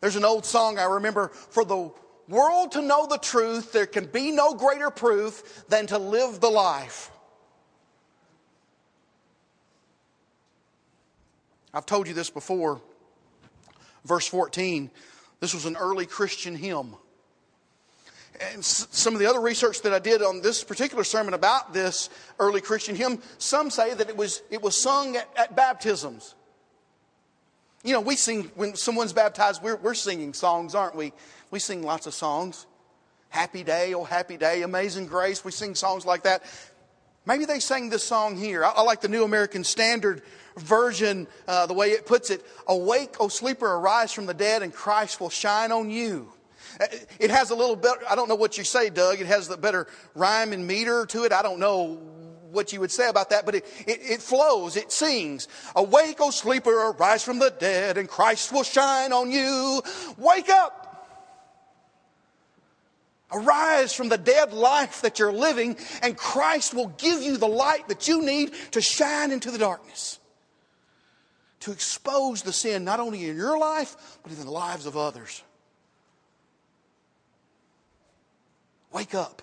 There's 0.00 0.16
an 0.16 0.24
old 0.24 0.46
song 0.46 0.78
I 0.78 0.84
remember 0.84 1.28
for 1.28 1.64
the 1.64 1.90
world 2.28 2.72
to 2.72 2.82
know 2.82 3.06
the 3.06 3.18
truth, 3.18 3.72
there 3.72 3.86
can 3.86 4.06
be 4.06 4.30
no 4.30 4.54
greater 4.54 4.90
proof 4.90 5.64
than 5.68 5.86
to 5.88 5.98
live 5.98 6.40
the 6.40 6.50
life. 6.50 7.10
I've 11.74 11.86
told 11.86 12.06
you 12.06 12.14
this 12.14 12.30
before. 12.30 12.80
Verse 14.04 14.26
14 14.26 14.90
this 15.40 15.54
was 15.54 15.66
an 15.66 15.76
early 15.76 16.06
Christian 16.06 16.54
hymn. 16.54 16.96
And 18.40 18.64
some 18.64 19.14
of 19.14 19.20
the 19.20 19.26
other 19.26 19.40
research 19.40 19.82
that 19.82 19.92
I 19.92 19.98
did 19.98 20.22
on 20.22 20.42
this 20.42 20.62
particular 20.62 21.02
sermon 21.02 21.34
about 21.34 21.72
this 21.72 22.08
early 22.38 22.60
Christian 22.60 22.94
hymn, 22.94 23.20
some 23.38 23.70
say 23.70 23.94
that 23.94 24.08
it 24.08 24.16
was, 24.16 24.42
it 24.50 24.62
was 24.62 24.76
sung 24.76 25.16
at, 25.16 25.28
at 25.36 25.56
baptisms. 25.56 26.34
You 27.82 27.94
know, 27.94 28.00
we 28.00 28.16
sing, 28.16 28.50
when 28.54 28.76
someone's 28.76 29.12
baptized, 29.12 29.62
we're, 29.62 29.76
we're 29.76 29.94
singing 29.94 30.34
songs, 30.34 30.74
aren't 30.74 30.94
we? 30.94 31.12
We 31.50 31.58
sing 31.58 31.82
lots 31.82 32.06
of 32.06 32.14
songs. 32.14 32.66
Happy 33.30 33.62
day, 33.62 33.94
oh 33.94 34.04
happy 34.04 34.36
day, 34.36 34.62
amazing 34.62 35.06
grace. 35.06 35.44
We 35.44 35.52
sing 35.52 35.74
songs 35.74 36.06
like 36.06 36.22
that. 36.22 36.42
Maybe 37.28 37.44
they 37.44 37.60
sang 37.60 37.90
this 37.90 38.02
song 38.02 38.38
here. 38.38 38.64
I, 38.64 38.70
I 38.70 38.82
like 38.82 39.02
the 39.02 39.08
New 39.08 39.22
American 39.22 39.62
Standard 39.62 40.22
version, 40.56 41.26
uh, 41.46 41.66
the 41.66 41.74
way 41.74 41.90
it 41.90 42.06
puts 42.06 42.30
it 42.30 42.42
Awake, 42.66 43.16
O 43.20 43.28
sleeper, 43.28 43.66
arise 43.66 44.12
from 44.12 44.24
the 44.24 44.32
dead, 44.32 44.62
and 44.62 44.72
Christ 44.72 45.20
will 45.20 45.28
shine 45.28 45.70
on 45.70 45.90
you. 45.90 46.32
Uh, 46.80 46.86
it 47.20 47.30
has 47.30 47.50
a 47.50 47.54
little 47.54 47.76
bit, 47.76 47.92
I 48.08 48.16
don't 48.16 48.30
know 48.30 48.34
what 48.34 48.56
you 48.56 48.64
say, 48.64 48.88
Doug. 48.88 49.20
It 49.20 49.26
has 49.26 49.46
the 49.46 49.58
better 49.58 49.86
rhyme 50.14 50.54
and 50.54 50.66
meter 50.66 51.04
to 51.04 51.24
it. 51.24 51.32
I 51.34 51.42
don't 51.42 51.60
know 51.60 52.00
what 52.50 52.72
you 52.72 52.80
would 52.80 52.90
say 52.90 53.10
about 53.10 53.28
that, 53.28 53.44
but 53.44 53.54
it, 53.54 53.66
it, 53.86 54.00
it, 54.02 54.22
flows, 54.22 54.78
it 54.78 54.90
sings. 54.90 55.48
Awake, 55.76 56.16
O 56.20 56.30
sleeper, 56.30 56.88
arise 56.92 57.22
from 57.22 57.38
the 57.38 57.50
dead, 57.50 57.98
and 57.98 58.08
Christ 58.08 58.52
will 58.52 58.62
shine 58.62 59.12
on 59.12 59.30
you. 59.30 59.82
Wake 60.16 60.48
up! 60.48 60.87
Arise 63.30 63.92
from 63.92 64.08
the 64.08 64.16
dead 64.16 64.52
life 64.52 65.02
that 65.02 65.18
you're 65.18 65.32
living, 65.32 65.76
and 66.02 66.16
Christ 66.16 66.72
will 66.72 66.88
give 66.98 67.22
you 67.22 67.36
the 67.36 67.48
light 67.48 67.88
that 67.88 68.08
you 68.08 68.22
need 68.22 68.52
to 68.72 68.80
shine 68.80 69.32
into 69.32 69.50
the 69.50 69.58
darkness 69.58 70.18
to 71.60 71.72
expose 71.72 72.42
the 72.42 72.52
sin 72.52 72.84
not 72.84 73.00
only 73.00 73.28
in 73.28 73.36
your 73.36 73.58
life, 73.58 74.18
but 74.22 74.32
in 74.32 74.38
the 74.44 74.50
lives 74.50 74.86
of 74.86 74.96
others. 74.96 75.42
Wake 78.92 79.14
up. 79.14 79.42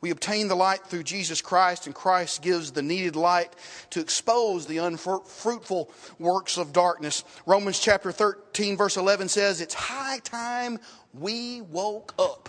We 0.00 0.10
obtain 0.10 0.46
the 0.46 0.54
light 0.54 0.86
through 0.86 1.02
Jesus 1.02 1.42
Christ, 1.42 1.86
and 1.86 1.94
Christ 1.94 2.40
gives 2.40 2.70
the 2.70 2.82
needed 2.82 3.16
light 3.16 3.52
to 3.90 4.00
expose 4.00 4.66
the 4.66 4.78
unfruitful 4.78 5.90
works 6.20 6.56
of 6.56 6.72
darkness. 6.72 7.24
Romans 7.46 7.80
chapter 7.80 8.12
13, 8.12 8.76
verse 8.76 8.96
11 8.96 9.28
says, 9.28 9.60
It's 9.60 9.74
high 9.74 10.20
time 10.20 10.78
we 11.12 11.62
woke 11.62 12.14
up. 12.16 12.48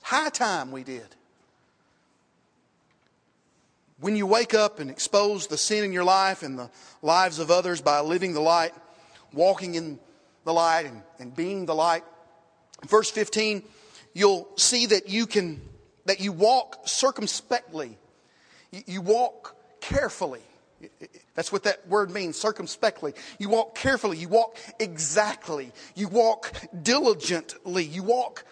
High 0.00 0.30
time 0.30 0.72
we 0.72 0.82
did. 0.82 1.06
When 4.00 4.16
you 4.16 4.26
wake 4.26 4.54
up 4.54 4.78
and 4.78 4.90
expose 4.90 5.48
the 5.48 5.58
sin 5.58 5.84
in 5.84 5.92
your 5.92 6.04
life 6.04 6.42
and 6.42 6.58
the 6.58 6.70
lives 7.02 7.38
of 7.38 7.50
others 7.50 7.82
by 7.82 8.00
living 8.00 8.32
the 8.32 8.40
light, 8.40 8.72
walking 9.34 9.74
in 9.74 9.98
the 10.44 10.54
light, 10.54 10.86
and, 10.86 11.02
and 11.18 11.36
being 11.36 11.66
the 11.66 11.74
light, 11.74 12.04
verse 12.86 13.10
15, 13.10 13.62
you'll 14.14 14.48
see 14.56 14.86
that 14.86 15.10
you 15.10 15.26
can 15.26 15.60
that 16.08 16.20
you 16.20 16.32
walk 16.32 16.88
circumspectly. 16.88 17.98
You, 18.86 19.02
walk 19.02 19.54
carefully. 19.82 20.40
That's 21.34 21.52
what 21.52 21.64
that 21.64 21.86
word 21.86 22.10
means, 22.10 22.38
circumspectly. 22.38 23.12
You 23.38 23.50
walk 23.50 23.74
carefully. 23.74 24.16
You 24.16 24.28
walk 24.28 24.56
exactly. 24.78 25.70
You 25.94 26.08
walk 26.08 26.50
diligently. 26.82 27.84
You 27.84 28.02
walk 28.02 28.44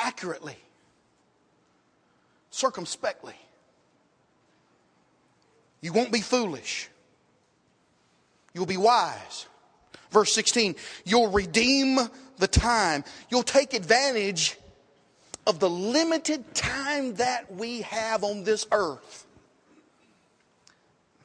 accurately, 0.00 0.56
circumspectly. 2.50 3.36
You 5.82 5.92
won't 5.92 6.10
be 6.10 6.20
foolish. 6.20 6.88
You'll 8.54 8.66
be 8.66 8.76
wise. 8.76 9.46
Verse 10.10 10.32
16, 10.32 10.74
you'll 11.04 11.30
redeem 11.30 11.98
the 12.38 12.48
time. 12.48 13.04
You'll 13.30 13.44
take 13.44 13.72
advantage 13.72 14.56
of 15.46 15.60
the 15.60 15.68
limited 15.68 16.54
time 16.54 17.14
that 17.16 17.52
we 17.52 17.82
have 17.82 18.24
on 18.24 18.44
this 18.44 18.66
earth. 18.72 19.26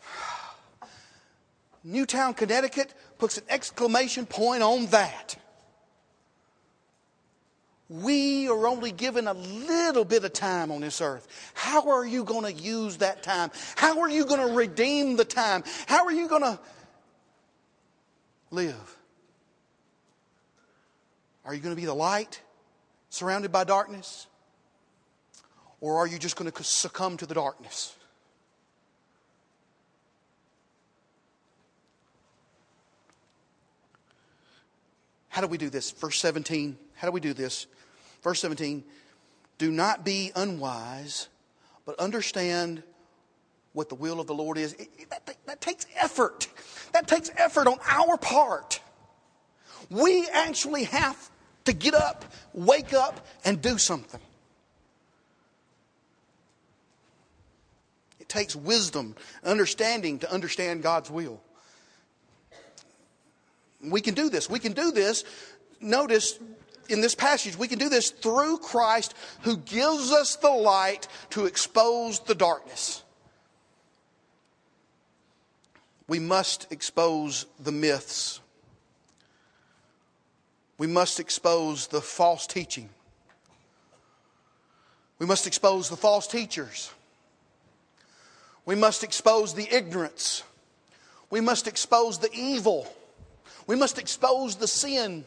Newtown, 1.83 2.33
Connecticut 2.33 2.93
puts 3.17 3.37
an 3.37 3.43
exclamation 3.49 4.25
point 4.25 4.63
on 4.63 4.87
that. 4.87 5.37
We 7.89 8.47
are 8.47 8.67
only 8.67 8.91
given 8.91 9.27
a 9.27 9.33
little 9.33 10.05
bit 10.05 10.23
of 10.23 10.31
time 10.31 10.71
on 10.71 10.81
this 10.81 11.01
earth. 11.01 11.27
How 11.55 11.89
are 11.89 12.05
you 12.05 12.23
going 12.23 12.43
to 12.43 12.61
use 12.61 12.97
that 12.97 13.23
time? 13.23 13.49
How 13.75 14.01
are 14.01 14.09
you 14.09 14.25
going 14.25 14.47
to 14.47 14.53
redeem 14.53 15.15
the 15.15 15.25
time? 15.25 15.63
How 15.87 16.05
are 16.05 16.11
you 16.11 16.27
going 16.27 16.43
to 16.43 16.59
live? 18.51 18.97
Are 21.45 21.55
you 21.55 21.61
going 21.61 21.75
to 21.75 21.81
be 21.81 21.87
the 21.87 21.95
light? 21.95 22.41
Surrounded 23.09 23.51
by 23.51 23.63
darkness? 23.63 24.27
Or 25.81 25.97
are 25.97 26.07
you 26.07 26.19
just 26.19 26.35
going 26.35 26.51
to 26.51 26.63
succumb 26.63 27.17
to 27.17 27.25
the 27.25 27.33
darkness? 27.33 27.95
How 35.29 35.41
do 35.41 35.47
we 35.47 35.57
do 35.57 35.69
this? 35.69 35.91
Verse 35.91 36.19
17. 36.19 36.77
How 36.95 37.07
do 37.07 37.11
we 37.13 37.21
do 37.21 37.33
this? 37.33 37.67
Verse 38.23 38.41
17. 38.41 38.83
Do 39.57 39.71
not 39.71 40.03
be 40.03 40.31
unwise, 40.35 41.29
but 41.85 41.97
understand 41.99 42.83
what 43.73 43.87
the 43.89 43.95
will 43.95 44.19
of 44.19 44.27
the 44.27 44.33
Lord 44.33 44.57
is. 44.57 44.73
It, 44.73 44.89
it, 44.97 45.09
that, 45.09 45.37
that 45.45 45.61
takes 45.61 45.85
effort. 45.95 46.47
That 46.91 47.07
takes 47.07 47.31
effort 47.37 47.67
on 47.67 47.77
our 47.87 48.17
part. 48.17 48.81
We 49.89 50.27
actually 50.27 50.85
have 50.85 51.29
to 51.69 51.75
get 51.75 51.93
up, 51.93 52.25
wake 52.53 52.93
up, 52.93 53.25
and 53.45 53.61
do 53.61 53.77
something. 53.77 54.19
It 58.19 58.27
takes 58.27 58.55
wisdom, 58.55 59.15
understanding 59.43 60.19
to 60.19 60.31
understand 60.31 60.81
God's 60.81 61.11
will. 61.11 61.39
We 63.81 64.01
can 64.01 64.13
do 64.13 64.29
this. 64.29 64.49
We 64.49 64.59
can 64.59 64.73
do 64.73 64.91
this. 64.91 65.23
Notice 65.79 66.39
in 66.89 67.01
this 67.01 67.15
passage, 67.15 67.55
we 67.55 67.67
can 67.67 67.77
do 67.77 67.87
this 67.87 68.09
through 68.09 68.57
Christ 68.57 69.13
who 69.41 69.57
gives 69.57 70.11
us 70.11 70.35
the 70.37 70.49
light 70.49 71.07
to 71.31 71.45
expose 71.45 72.19
the 72.21 72.35
darkness. 72.35 73.03
We 76.07 76.17
must 76.17 76.71
expose 76.71 77.45
the 77.59 77.71
myths 77.71 78.41
we 80.79 80.87
must 80.87 81.19
expose 81.19 81.87
the 81.87 82.01
false 82.01 82.47
teaching. 82.47 82.89
We 85.19 85.25
must 85.25 85.45
expose 85.45 85.89
the 85.89 85.97
false 85.97 86.25
teachers. 86.25 86.89
We 88.65 88.75
must 88.75 89.03
expose 89.03 89.53
the 89.53 89.67
ignorance. 89.69 90.41
We 91.29 91.41
must 91.41 91.67
expose 91.67 92.17
the 92.17 92.29
evil. 92.33 92.87
We 93.67 93.75
must 93.75 93.99
expose 93.99 94.55
the 94.55 94.67
sin. 94.67 95.25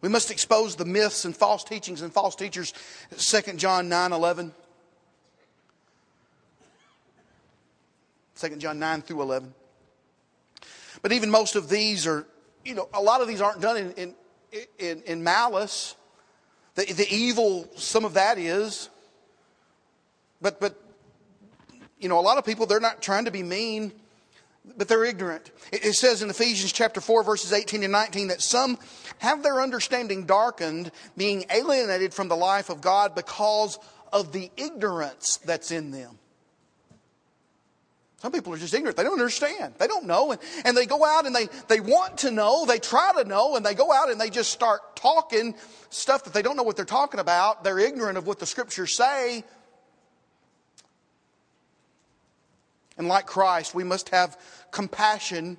We 0.00 0.08
must 0.08 0.30
expose 0.30 0.76
the 0.76 0.84
myths 0.86 1.26
and 1.26 1.36
false 1.36 1.64
teachings 1.64 2.00
and 2.00 2.10
false 2.10 2.34
teachers. 2.34 2.72
2 3.18 3.54
John 3.54 3.90
9 3.90 4.12
11. 4.12 4.54
2 8.38 8.56
John 8.56 8.78
9 8.78 9.02
through 9.02 9.22
11. 9.22 9.54
But 11.02 11.12
even 11.12 11.30
most 11.30 11.56
of 11.56 11.68
these 11.68 12.06
are, 12.06 12.26
you 12.64 12.74
know, 12.74 12.88
a 12.92 13.02
lot 13.02 13.20
of 13.20 13.28
these 13.28 13.40
aren't 13.40 13.60
done 13.60 13.76
in, 13.76 13.92
in, 13.92 14.14
in, 14.78 15.02
in 15.02 15.24
malice. 15.24 15.94
The, 16.74 16.84
the 16.92 17.06
evil, 17.10 17.68
some 17.76 18.04
of 18.04 18.14
that 18.14 18.38
is. 18.38 18.88
But, 20.40 20.60
but, 20.60 20.80
you 21.98 22.08
know, 22.08 22.18
a 22.18 22.22
lot 22.22 22.38
of 22.38 22.44
people, 22.44 22.66
they're 22.66 22.80
not 22.80 23.02
trying 23.02 23.24
to 23.24 23.30
be 23.30 23.42
mean, 23.42 23.92
but 24.76 24.86
they're 24.86 25.04
ignorant. 25.04 25.50
It, 25.72 25.84
it 25.84 25.94
says 25.94 26.22
in 26.22 26.30
Ephesians 26.30 26.72
chapter 26.72 27.00
4, 27.00 27.24
verses 27.24 27.52
18 27.52 27.82
and 27.82 27.92
19, 27.92 28.28
that 28.28 28.40
some 28.40 28.78
have 29.18 29.42
their 29.42 29.60
understanding 29.60 30.26
darkened, 30.26 30.92
being 31.16 31.44
alienated 31.50 32.14
from 32.14 32.28
the 32.28 32.36
life 32.36 32.70
of 32.70 32.80
God 32.80 33.14
because 33.14 33.78
of 34.12 34.32
the 34.32 34.50
ignorance 34.56 35.38
that's 35.44 35.70
in 35.70 35.90
them. 35.90 36.18
Some 38.18 38.32
people 38.32 38.52
are 38.52 38.58
just 38.58 38.74
ignorant. 38.74 38.96
They 38.96 39.04
don't 39.04 39.12
understand. 39.12 39.74
They 39.78 39.86
don't 39.86 40.06
know. 40.06 40.32
And, 40.32 40.40
and 40.64 40.76
they 40.76 40.86
go 40.86 41.04
out 41.04 41.24
and 41.24 41.34
they, 41.34 41.48
they 41.68 41.78
want 41.78 42.18
to 42.18 42.32
know. 42.32 42.66
They 42.66 42.80
try 42.80 43.12
to 43.16 43.24
know. 43.24 43.54
And 43.54 43.64
they 43.64 43.74
go 43.74 43.92
out 43.92 44.10
and 44.10 44.20
they 44.20 44.28
just 44.28 44.50
start 44.50 44.96
talking 44.96 45.54
stuff 45.90 46.24
that 46.24 46.32
they 46.32 46.42
don't 46.42 46.56
know 46.56 46.64
what 46.64 46.74
they're 46.74 46.84
talking 46.84 47.20
about. 47.20 47.62
They're 47.62 47.78
ignorant 47.78 48.18
of 48.18 48.26
what 48.26 48.40
the 48.40 48.46
scriptures 48.46 48.92
say. 48.96 49.44
And 52.96 53.06
like 53.06 53.26
Christ, 53.26 53.72
we 53.72 53.84
must 53.84 54.08
have 54.08 54.36
compassion 54.72 55.56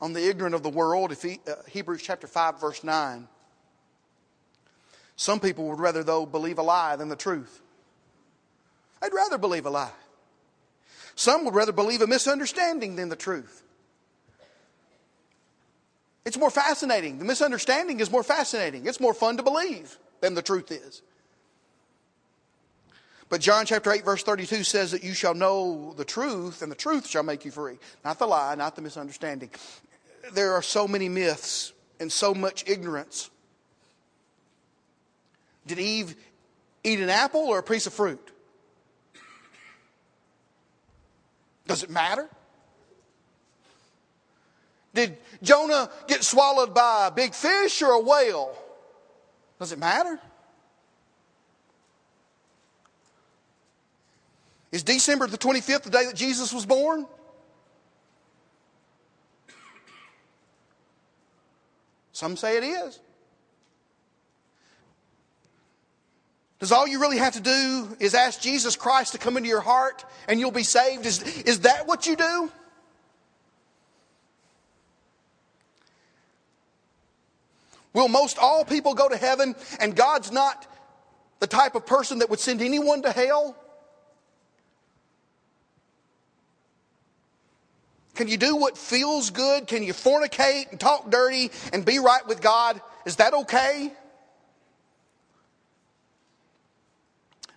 on 0.00 0.12
the 0.12 0.28
ignorant 0.28 0.56
of 0.56 0.64
the 0.64 0.70
world. 0.70 1.12
If 1.12 1.22
he, 1.22 1.38
uh, 1.46 1.54
Hebrews 1.68 2.02
chapter 2.02 2.26
5, 2.26 2.60
verse 2.60 2.82
9. 2.82 3.28
Some 5.14 5.38
people 5.38 5.68
would 5.68 5.78
rather, 5.78 6.02
though, 6.02 6.26
believe 6.26 6.58
a 6.58 6.62
lie 6.62 6.96
than 6.96 7.08
the 7.08 7.14
truth. 7.14 7.62
I'd 9.00 9.14
rather 9.14 9.38
believe 9.38 9.66
a 9.66 9.70
lie. 9.70 9.92
Some 11.14 11.44
would 11.44 11.54
rather 11.54 11.72
believe 11.72 12.02
a 12.02 12.06
misunderstanding 12.06 12.96
than 12.96 13.08
the 13.08 13.16
truth. 13.16 13.62
It's 16.24 16.38
more 16.38 16.50
fascinating. 16.50 17.18
The 17.18 17.24
misunderstanding 17.24 18.00
is 18.00 18.10
more 18.10 18.22
fascinating. 18.22 18.86
It's 18.86 19.00
more 19.00 19.14
fun 19.14 19.36
to 19.36 19.42
believe 19.42 19.98
than 20.20 20.34
the 20.34 20.42
truth 20.42 20.72
is. 20.72 21.02
But 23.28 23.40
John 23.40 23.66
chapter 23.66 23.90
8, 23.90 24.04
verse 24.04 24.22
32 24.22 24.64
says 24.64 24.92
that 24.92 25.02
you 25.02 25.12
shall 25.12 25.34
know 25.34 25.94
the 25.96 26.04
truth, 26.04 26.62
and 26.62 26.70
the 26.70 26.76
truth 26.76 27.06
shall 27.06 27.22
make 27.22 27.44
you 27.44 27.50
free. 27.50 27.78
Not 28.04 28.18
the 28.18 28.26
lie, 28.26 28.54
not 28.54 28.76
the 28.76 28.82
misunderstanding. 28.82 29.50
There 30.32 30.52
are 30.52 30.62
so 30.62 30.86
many 30.86 31.08
myths 31.08 31.72
and 32.00 32.10
so 32.10 32.34
much 32.34 32.64
ignorance. 32.66 33.30
Did 35.66 35.78
Eve 35.78 36.16
eat 36.82 37.00
an 37.00 37.10
apple 37.10 37.40
or 37.40 37.58
a 37.58 37.62
piece 37.62 37.86
of 37.86 37.92
fruit? 37.92 38.30
Does 41.66 41.82
it 41.82 41.90
matter? 41.90 42.28
Did 44.94 45.16
Jonah 45.42 45.90
get 46.06 46.22
swallowed 46.22 46.74
by 46.74 47.08
a 47.08 47.10
big 47.10 47.34
fish 47.34 47.82
or 47.82 47.92
a 47.92 48.00
whale? 48.00 48.56
Does 49.58 49.72
it 49.72 49.78
matter? 49.78 50.18
Is 54.70 54.82
December 54.82 55.26
the 55.26 55.38
25th 55.38 55.82
the 55.82 55.90
day 55.90 56.04
that 56.06 56.16
Jesus 56.16 56.52
was 56.52 56.66
born? 56.66 57.06
Some 62.12 62.36
say 62.36 62.56
it 62.56 62.64
is. 62.64 63.00
Does 66.64 66.72
all 66.72 66.88
you 66.88 66.98
really 66.98 67.18
have 67.18 67.34
to 67.34 67.42
do 67.42 67.94
is 68.00 68.14
ask 68.14 68.40
Jesus 68.40 68.74
Christ 68.74 69.12
to 69.12 69.18
come 69.18 69.36
into 69.36 69.50
your 69.50 69.60
heart 69.60 70.02
and 70.26 70.40
you'll 70.40 70.50
be 70.50 70.62
saved? 70.62 71.04
Is, 71.04 71.20
is 71.42 71.60
that 71.60 71.86
what 71.86 72.06
you 72.06 72.16
do? 72.16 72.50
Will 77.92 78.08
most 78.08 78.38
all 78.38 78.64
people 78.64 78.94
go 78.94 79.10
to 79.10 79.16
heaven 79.18 79.54
and 79.78 79.94
God's 79.94 80.32
not 80.32 80.66
the 81.38 81.46
type 81.46 81.74
of 81.74 81.84
person 81.84 82.20
that 82.20 82.30
would 82.30 82.40
send 82.40 82.62
anyone 82.62 83.02
to 83.02 83.12
hell? 83.12 83.54
Can 88.14 88.26
you 88.26 88.38
do 88.38 88.56
what 88.56 88.78
feels 88.78 89.28
good? 89.28 89.66
Can 89.66 89.82
you 89.82 89.92
fornicate 89.92 90.70
and 90.70 90.80
talk 90.80 91.10
dirty 91.10 91.50
and 91.74 91.84
be 91.84 91.98
right 91.98 92.26
with 92.26 92.40
God? 92.40 92.80
Is 93.04 93.16
that 93.16 93.34
okay? 93.34 93.92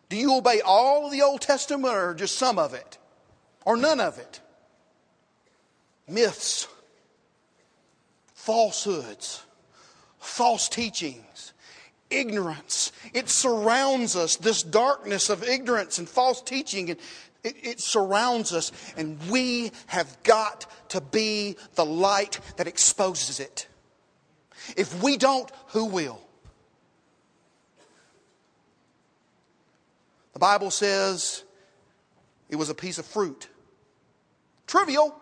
Do 0.10 0.17
you 0.17 0.36
obey 0.36 0.62
all 0.62 1.06
of 1.06 1.12
the 1.12 1.22
Old 1.22 1.41
Testament 1.41 1.93
or 1.93 2.13
just 2.13 2.38
some 2.38 2.58
of 2.58 2.74
it? 2.74 2.98
Or 3.65 3.76
none 3.76 4.00
of 4.00 4.17
it? 4.17 4.39
Myths, 6.08 6.67
falsehoods, 8.34 9.43
false 10.20 10.70
teachings, 10.70 11.52
ignorance. 12.10 12.93
It 13.13 13.28
surrounds 13.28 14.15
us, 14.15 14.38
this 14.38 14.63
darkness 14.63 15.30
of 15.30 15.43
ignorance 15.43 15.98
and 15.98 16.08
false 16.08 16.41
teaching, 16.41 16.91
and 16.91 17.00
it, 17.43 17.56
it, 17.62 17.80
surrounds 17.82 18.54
us, 18.54 18.72
and 18.96 19.20
we 19.30 19.72
have 19.88 20.17
got 20.24 20.65
to 20.89 21.02
be 21.02 21.58
the 21.76 21.86
light 21.86 22.39
that 22.56 22.67
exposes 22.67 23.41
it. 23.41 23.67
If 24.76 25.04
we 25.04 25.17
don't, 25.17 25.50
who 25.67 25.86
will? 25.86 26.22
The 30.38 30.41
Bible 30.41 30.69
says 30.69 31.43
it 32.47 32.58
was 32.58 32.69
a 32.69 32.76
piece 32.76 33.00
of 33.00 33.08
fruit. 33.08 33.47
Trivial. 34.67 35.15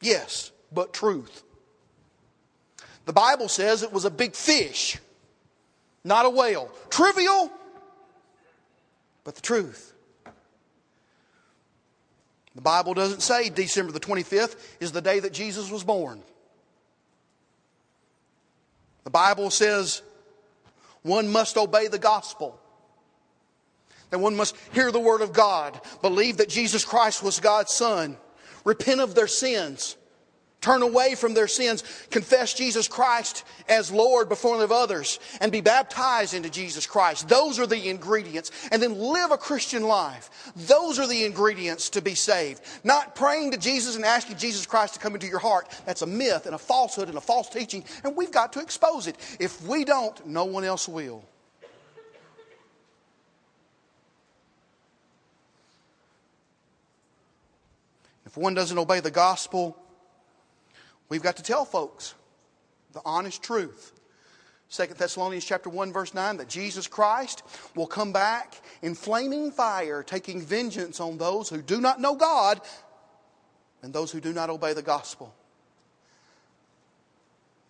Yes, 0.00 0.50
but 0.72 0.92
truth. 0.92 1.44
The 3.04 3.12
Bible 3.12 3.46
says 3.46 3.84
it 3.84 3.92
was 3.92 4.04
a 4.04 4.10
big 4.10 4.34
fish, 4.34 4.98
not 6.02 6.26
a 6.26 6.28
whale. 6.28 6.72
Trivial, 6.90 7.48
but 9.22 9.36
the 9.36 9.42
truth. 9.42 9.94
The 12.56 12.62
Bible 12.62 12.94
doesn't 12.94 13.22
say 13.22 13.48
December 13.48 13.92
the 13.92 14.00
25th 14.00 14.56
is 14.80 14.90
the 14.90 15.00
day 15.00 15.20
that 15.20 15.32
Jesus 15.32 15.70
was 15.70 15.84
born. 15.84 16.20
The 19.04 19.10
Bible 19.10 19.50
says 19.50 20.02
one 21.02 21.28
must 21.28 21.56
obey 21.56 21.86
the 21.86 22.00
gospel 22.00 22.60
that 24.16 24.22
one 24.22 24.34
must 24.34 24.56
hear 24.72 24.90
the 24.90 24.98
word 24.98 25.20
of 25.20 25.34
God, 25.34 25.78
believe 26.00 26.38
that 26.38 26.48
Jesus 26.48 26.86
Christ 26.86 27.22
was 27.22 27.38
God's 27.38 27.72
Son, 27.72 28.16
repent 28.64 29.02
of 29.02 29.14
their 29.14 29.26
sins, 29.26 29.94
turn 30.62 30.80
away 30.80 31.14
from 31.14 31.34
their 31.34 31.46
sins, 31.46 31.84
confess 32.10 32.54
Jesus 32.54 32.88
Christ 32.88 33.44
as 33.68 33.92
Lord 33.92 34.30
before 34.30 34.64
of 34.64 34.72
others, 34.72 35.20
and 35.42 35.52
be 35.52 35.60
baptized 35.60 36.32
into 36.32 36.48
Jesus 36.48 36.86
Christ. 36.86 37.28
Those 37.28 37.58
are 37.58 37.66
the 37.66 37.90
ingredients. 37.90 38.50
And 38.72 38.82
then 38.82 38.98
live 38.98 39.32
a 39.32 39.36
Christian 39.36 39.82
life. 39.82 40.30
Those 40.56 40.98
are 40.98 41.06
the 41.06 41.26
ingredients 41.26 41.90
to 41.90 42.00
be 42.00 42.14
saved. 42.14 42.62
Not 42.84 43.14
praying 43.14 43.50
to 43.50 43.58
Jesus 43.58 43.96
and 43.96 44.04
asking 44.06 44.38
Jesus 44.38 44.64
Christ 44.64 44.94
to 44.94 45.00
come 45.00 45.12
into 45.12 45.26
your 45.26 45.40
heart. 45.40 45.68
That's 45.84 46.00
a 46.00 46.06
myth 46.06 46.46
and 46.46 46.54
a 46.54 46.58
falsehood 46.58 47.08
and 47.08 47.18
a 47.18 47.20
false 47.20 47.50
teaching, 47.50 47.84
and 48.02 48.16
we've 48.16 48.32
got 48.32 48.54
to 48.54 48.60
expose 48.60 49.08
it. 49.08 49.18
If 49.38 49.60
we 49.66 49.84
don't, 49.84 50.26
no 50.26 50.46
one 50.46 50.64
else 50.64 50.88
will. 50.88 51.22
If 58.36 58.42
one 58.42 58.52
doesn't 58.52 58.76
obey 58.76 59.00
the 59.00 59.10
gospel, 59.10 59.74
we've 61.08 61.22
got 61.22 61.38
to 61.38 61.42
tell 61.42 61.64
folks 61.64 62.14
the 62.92 63.00
honest 63.02 63.42
truth. 63.42 63.92
2 64.70 64.88
Thessalonians 64.88 65.42
chapter 65.42 65.70
1 65.70 65.90
verse 65.90 66.12
9 66.12 66.36
that 66.36 66.48
Jesus 66.50 66.86
Christ 66.86 67.42
will 67.74 67.86
come 67.86 68.12
back 68.12 68.60
in 68.82 68.94
flaming 68.94 69.52
fire 69.52 70.02
taking 70.02 70.42
vengeance 70.42 71.00
on 71.00 71.16
those 71.16 71.48
who 71.48 71.62
do 71.62 71.80
not 71.80 71.98
know 71.98 72.14
God 72.14 72.60
and 73.82 73.94
those 73.94 74.12
who 74.12 74.20
do 74.20 74.34
not 74.34 74.50
obey 74.50 74.74
the 74.74 74.82
gospel. 74.82 75.34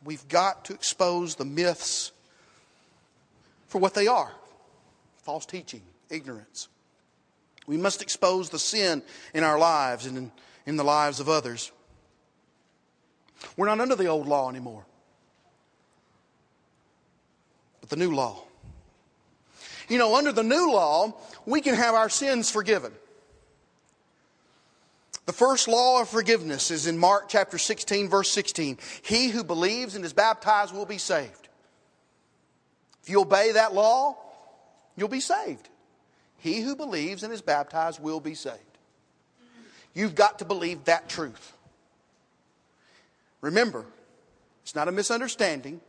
We've 0.04 0.26
got 0.26 0.64
to 0.64 0.74
expose 0.74 1.36
the 1.36 1.44
myths 1.44 2.10
for 3.68 3.78
what 3.78 3.94
they 3.94 4.08
are. 4.08 4.32
False 5.18 5.46
teaching, 5.46 5.82
ignorance. 6.10 6.66
We 7.68 7.76
must 7.76 8.02
expose 8.02 8.50
the 8.50 8.58
sin 8.58 9.02
in 9.32 9.44
our 9.44 9.60
lives 9.60 10.06
and 10.06 10.18
in, 10.18 10.32
in 10.66 10.76
the 10.76 10.84
lives 10.84 11.20
of 11.20 11.28
others. 11.28 11.72
We're 13.56 13.66
not 13.66 13.80
under 13.80 13.94
the 13.94 14.06
old 14.06 14.26
law 14.26 14.50
anymore, 14.50 14.84
but 17.80 17.88
the 17.88 17.96
new 17.96 18.14
law. 18.14 18.42
You 19.88 19.98
know, 19.98 20.16
under 20.16 20.32
the 20.32 20.42
new 20.42 20.72
law, 20.72 21.16
we 21.46 21.60
can 21.60 21.74
have 21.74 21.94
our 21.94 22.08
sins 22.08 22.50
forgiven. 22.50 22.92
The 25.26 25.32
first 25.32 25.68
law 25.68 26.00
of 26.00 26.08
forgiveness 26.08 26.70
is 26.70 26.86
in 26.86 26.98
Mark 26.98 27.28
chapter 27.28 27.58
16, 27.58 28.08
verse 28.08 28.30
16. 28.30 28.78
He 29.02 29.28
who 29.28 29.44
believes 29.44 29.94
and 29.94 30.04
is 30.04 30.12
baptized 30.12 30.74
will 30.74 30.86
be 30.86 30.98
saved. 30.98 31.48
If 33.02 33.10
you 33.10 33.20
obey 33.20 33.52
that 33.52 33.74
law, 33.74 34.16
you'll 34.96 35.08
be 35.08 35.20
saved. 35.20 35.68
He 36.38 36.60
who 36.60 36.76
believes 36.76 37.22
and 37.22 37.32
is 37.32 37.42
baptized 37.42 38.00
will 38.00 38.20
be 38.20 38.34
saved. 38.34 38.75
You've 39.96 40.14
got 40.14 40.40
to 40.40 40.44
believe 40.44 40.84
that 40.84 41.08
truth. 41.08 41.54
Remember, 43.40 43.86
it's 44.62 44.74
not 44.74 44.88
a 44.88 44.92
misunderstanding, 44.92 45.80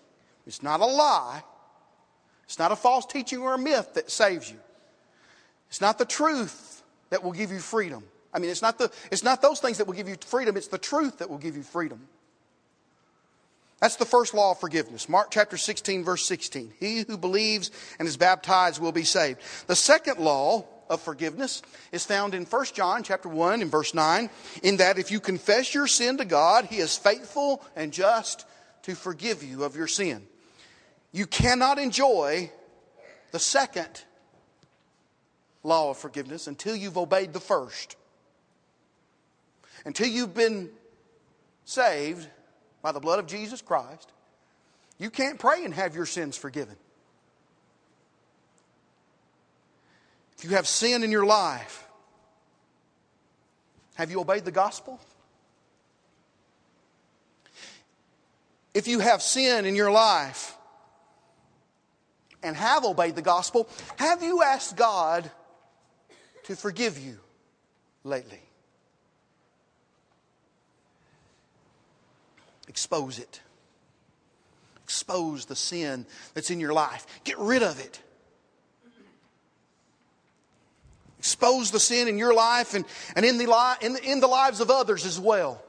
it's 0.45 0.63
not 0.63 0.79
a 0.79 0.85
lie, 0.85 1.43
it's 2.45 2.57
not 2.57 2.71
a 2.71 2.77
false 2.77 3.05
teaching 3.05 3.39
or 3.39 3.53
a 3.53 3.57
myth 3.57 3.95
that 3.95 4.09
saves 4.09 4.49
you. 4.49 4.57
It's 5.67 5.81
not 5.81 5.97
the 5.97 6.05
truth 6.05 6.83
that 7.09 7.21
will 7.21 7.33
give 7.33 7.51
you 7.51 7.59
freedom. 7.59 8.01
I 8.33 8.39
mean, 8.39 8.49
it's 8.49 8.61
not, 8.61 8.77
the, 8.77 8.89
it's 9.11 9.25
not 9.25 9.41
those 9.41 9.59
things 9.59 9.77
that 9.79 9.87
will 9.87 9.93
give 9.93 10.07
you 10.07 10.15
freedom, 10.25 10.55
it's 10.55 10.69
the 10.69 10.77
truth 10.77 11.17
that 11.17 11.29
will 11.29 11.37
give 11.37 11.57
you 11.57 11.63
freedom. 11.63 12.07
That's 13.81 13.97
the 13.97 14.05
first 14.05 14.33
law 14.33 14.51
of 14.51 14.59
forgiveness. 14.61 15.09
Mark 15.09 15.31
chapter 15.31 15.57
16, 15.57 16.05
verse 16.05 16.25
16. 16.25 16.73
He 16.79 17.01
who 17.01 17.17
believes 17.17 17.71
and 17.99 18.07
is 18.07 18.15
baptized 18.15 18.81
will 18.81 18.93
be 18.93 19.03
saved. 19.03 19.41
The 19.67 19.75
second 19.75 20.19
law 20.19 20.65
of 20.89 21.01
forgiveness 21.01 21.61
is 21.91 22.05
found 22.05 22.33
in 22.33 22.45
1 22.45 22.65
John 22.73 23.03
chapter 23.03 23.29
1 23.29 23.61
and 23.61 23.71
verse 23.71 23.93
9, 23.93 24.29
in 24.63 24.77
that 24.77 24.97
if 24.97 25.11
you 25.11 25.19
confess 25.19 25.73
your 25.73 25.87
sin 25.87 26.17
to 26.17 26.25
God, 26.25 26.65
he 26.65 26.77
is 26.77 26.97
faithful 26.97 27.63
and 27.75 27.91
just 27.91 28.45
to 28.83 28.95
forgive 28.95 29.43
you 29.43 29.63
of 29.63 29.75
your 29.75 29.87
sin. 29.87 30.25
You 31.11 31.25
cannot 31.25 31.79
enjoy 31.79 32.51
the 33.31 33.39
second 33.39 34.03
law 35.63 35.91
of 35.91 35.97
forgiveness 35.97 36.47
until 36.47 36.75
you've 36.75 36.97
obeyed 36.97 37.33
the 37.33 37.39
first. 37.39 37.95
Until 39.85 40.07
you've 40.07 40.33
been 40.33 40.69
saved 41.65 42.27
by 42.81 42.91
the 42.91 42.99
blood 42.99 43.19
of 43.19 43.27
Jesus 43.27 43.61
Christ, 43.61 44.11
you 44.97 45.09
can't 45.09 45.37
pray 45.37 45.63
and 45.63 45.73
have 45.73 45.95
your 45.95 46.05
sins 46.05 46.37
forgiven. 46.37 46.75
If 50.37 50.43
you 50.43 50.51
have 50.51 50.67
sin 50.67 51.03
in 51.03 51.11
your 51.11 51.25
life, 51.25 51.87
have 53.95 54.11
you 54.11 54.19
obeyed 54.19 54.45
the 54.45 54.51
gospel? 54.51 54.99
If 58.73 58.87
you 58.87 58.99
have 58.99 59.23
sin 59.23 59.65
in 59.65 59.75
your 59.75 59.89
life 59.89 60.55
and 62.43 62.55
have 62.55 62.85
obeyed 62.85 63.15
the 63.15 63.23
gospel, 63.23 63.67
have 63.97 64.21
you 64.21 64.43
asked 64.43 64.75
God 64.75 65.31
to 66.43 66.55
forgive 66.55 66.99
you 66.99 67.17
lately? 68.03 68.41
Expose 72.67 73.17
it. 73.17 73.41
Expose 74.83 75.45
the 75.45 75.55
sin 75.55 76.05
that's 76.35 76.51
in 76.51 76.59
your 76.59 76.73
life. 76.73 77.07
Get 77.23 77.39
rid 77.39 77.63
of 77.63 77.79
it. 77.79 77.99
Expose 81.27 81.71
the 81.71 81.79
sin 81.79 82.07
in 82.07 82.17
your 82.17 82.33
life 82.33 82.73
and, 82.73 82.85
and 83.13 83.25
in, 83.25 83.37
the 83.37 83.47
li- 83.47 83.85
in, 83.85 83.91
the, 83.91 84.01
in 84.01 84.21
the 84.21 84.27
lives 84.27 84.61
of 84.61 84.71
others 84.71 85.05
as 85.05 85.19
well. 85.19 85.61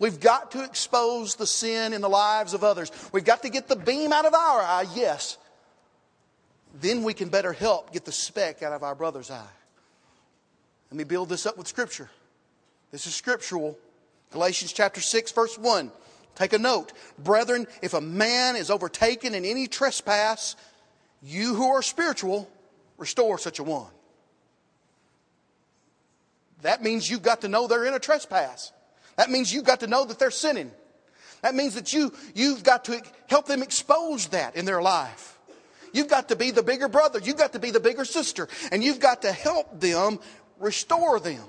We've 0.00 0.18
got 0.18 0.50
to 0.50 0.64
expose 0.64 1.36
the 1.36 1.46
sin 1.46 1.92
in 1.92 2.00
the 2.00 2.08
lives 2.08 2.52
of 2.52 2.64
others. 2.64 2.90
We've 3.12 3.24
got 3.24 3.42
to 3.42 3.48
get 3.48 3.68
the 3.68 3.76
beam 3.76 4.12
out 4.12 4.26
of 4.26 4.34
our 4.34 4.60
eye, 4.60 4.86
yes. 4.96 5.38
Then 6.80 7.04
we 7.04 7.14
can 7.14 7.28
better 7.28 7.52
help 7.52 7.92
get 7.92 8.04
the 8.04 8.10
speck 8.10 8.64
out 8.64 8.72
of 8.72 8.82
our 8.82 8.96
brother's 8.96 9.30
eye. 9.30 9.46
Let 10.90 10.98
me 10.98 11.04
build 11.04 11.28
this 11.28 11.46
up 11.46 11.56
with 11.56 11.68
Scripture. 11.68 12.10
This 12.90 13.06
is 13.06 13.14
scriptural. 13.14 13.78
Galatians 14.32 14.72
chapter 14.72 15.00
6, 15.00 15.30
verse 15.30 15.56
1. 15.56 15.92
Take 16.34 16.54
a 16.54 16.58
note. 16.58 16.92
Brethren, 17.20 17.68
if 17.82 17.94
a 17.94 18.00
man 18.00 18.56
is 18.56 18.68
overtaken 18.68 19.36
in 19.36 19.44
any 19.44 19.68
trespass, 19.68 20.56
you 21.22 21.54
who 21.54 21.68
are 21.68 21.82
spiritual, 21.82 22.50
restore 22.96 23.38
such 23.38 23.60
a 23.60 23.62
one. 23.62 23.86
That 26.62 26.82
means 26.82 27.08
you've 27.08 27.22
got 27.22 27.42
to 27.42 27.48
know 27.48 27.66
they're 27.66 27.84
in 27.84 27.94
a 27.94 27.98
trespass. 27.98 28.72
That 29.16 29.30
means 29.30 29.52
you've 29.52 29.64
got 29.64 29.80
to 29.80 29.86
know 29.86 30.04
that 30.04 30.18
they're 30.18 30.30
sinning. 30.30 30.70
That 31.42 31.54
means 31.54 31.74
that 31.74 31.92
you, 31.92 32.12
you've 32.34 32.64
got 32.64 32.84
to 32.86 33.00
help 33.28 33.46
them 33.46 33.62
expose 33.62 34.28
that 34.28 34.56
in 34.56 34.64
their 34.64 34.82
life. 34.82 35.38
You've 35.92 36.08
got 36.08 36.28
to 36.28 36.36
be 36.36 36.50
the 36.50 36.62
bigger 36.62 36.88
brother. 36.88 37.20
You've 37.22 37.36
got 37.36 37.52
to 37.52 37.58
be 37.58 37.70
the 37.70 37.80
bigger 37.80 38.04
sister. 38.04 38.48
And 38.72 38.82
you've 38.82 39.00
got 39.00 39.22
to 39.22 39.32
help 39.32 39.80
them 39.80 40.18
restore 40.58 41.20
them. 41.20 41.44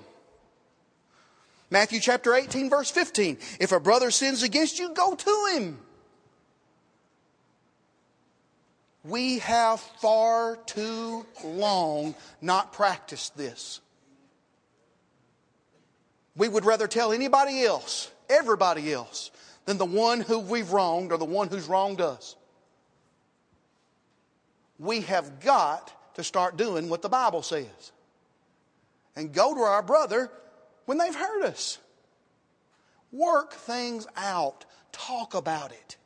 Matthew 1.72 2.00
chapter 2.00 2.34
18, 2.34 2.70
verse 2.70 2.90
15. 2.90 3.38
If 3.60 3.72
a 3.72 3.80
brother 3.80 4.12
sins 4.12 4.44
against 4.44 4.80
you, 4.80 4.94
go 4.94 5.16
to 5.16 5.50
him. 5.54 5.80
We 9.04 9.40
have 9.40 9.80
far 9.80 10.58
too 10.58 11.26
long 11.44 12.16
not 12.42 12.74
practiced 12.74 13.38
this. 13.38 13.82
We 16.40 16.48
would 16.48 16.64
rather 16.64 16.88
tell 16.88 17.12
anybody 17.12 17.64
else, 17.64 18.10
everybody 18.30 18.94
else, 18.94 19.30
than 19.66 19.78
the 19.78 19.84
one 19.86 20.22
who 20.22 20.40
we've 20.40 20.72
wronged 20.72 21.12
or 21.12 21.18
the 21.18 21.26
one 21.26 21.50
who's 21.50 21.68
wronged 21.68 22.00
us. 22.00 22.38
We 24.80 25.02
have 25.02 25.42
got 25.42 26.16
to 26.16 26.24
start 26.24 26.56
doing 26.56 26.88
what 26.88 27.02
the 27.02 27.10
Bible 27.10 27.44
says 27.44 27.92
and 29.18 29.34
go 29.34 29.54
to 29.54 29.60
our 29.60 29.84
brother 29.84 30.32
when 30.86 30.98
they've 30.98 31.14
hurt 31.14 31.44
us. 31.44 31.78
Work 33.12 33.52
things 33.52 34.08
out, 34.16 34.64
talk 34.94 35.34
about 35.34 35.74
it. 35.74 35.98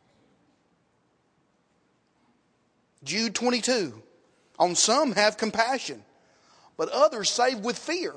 Jude 3.04 3.36
22 3.36 4.02
On 4.58 4.74
some 4.74 5.12
have 5.12 5.38
compassion, 5.38 6.04
but 6.76 6.90
others 6.90 7.30
save 7.30 7.60
with 7.60 7.78
fear. 7.78 8.16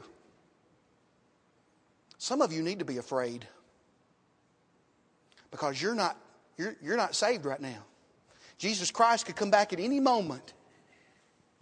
Some 2.19 2.41
of 2.41 2.53
you 2.53 2.63
need 2.63 2.79
to 2.79 2.85
be 2.85 2.99
afraid 2.99 3.47
because 5.51 5.81
you're 5.81 5.95
not, 5.95 6.17
you're, 6.57 6.77
you're 6.83 6.97
not 6.97 7.15
saved 7.15 7.45
right 7.45 7.61
now. 7.61 7.85
Jesus 8.59 8.91
Christ 8.91 9.27
could 9.27 9.37
come 9.37 9.51
back 9.51 9.73
at 9.73 9.81
any 9.81 10.01
moment 10.01 10.55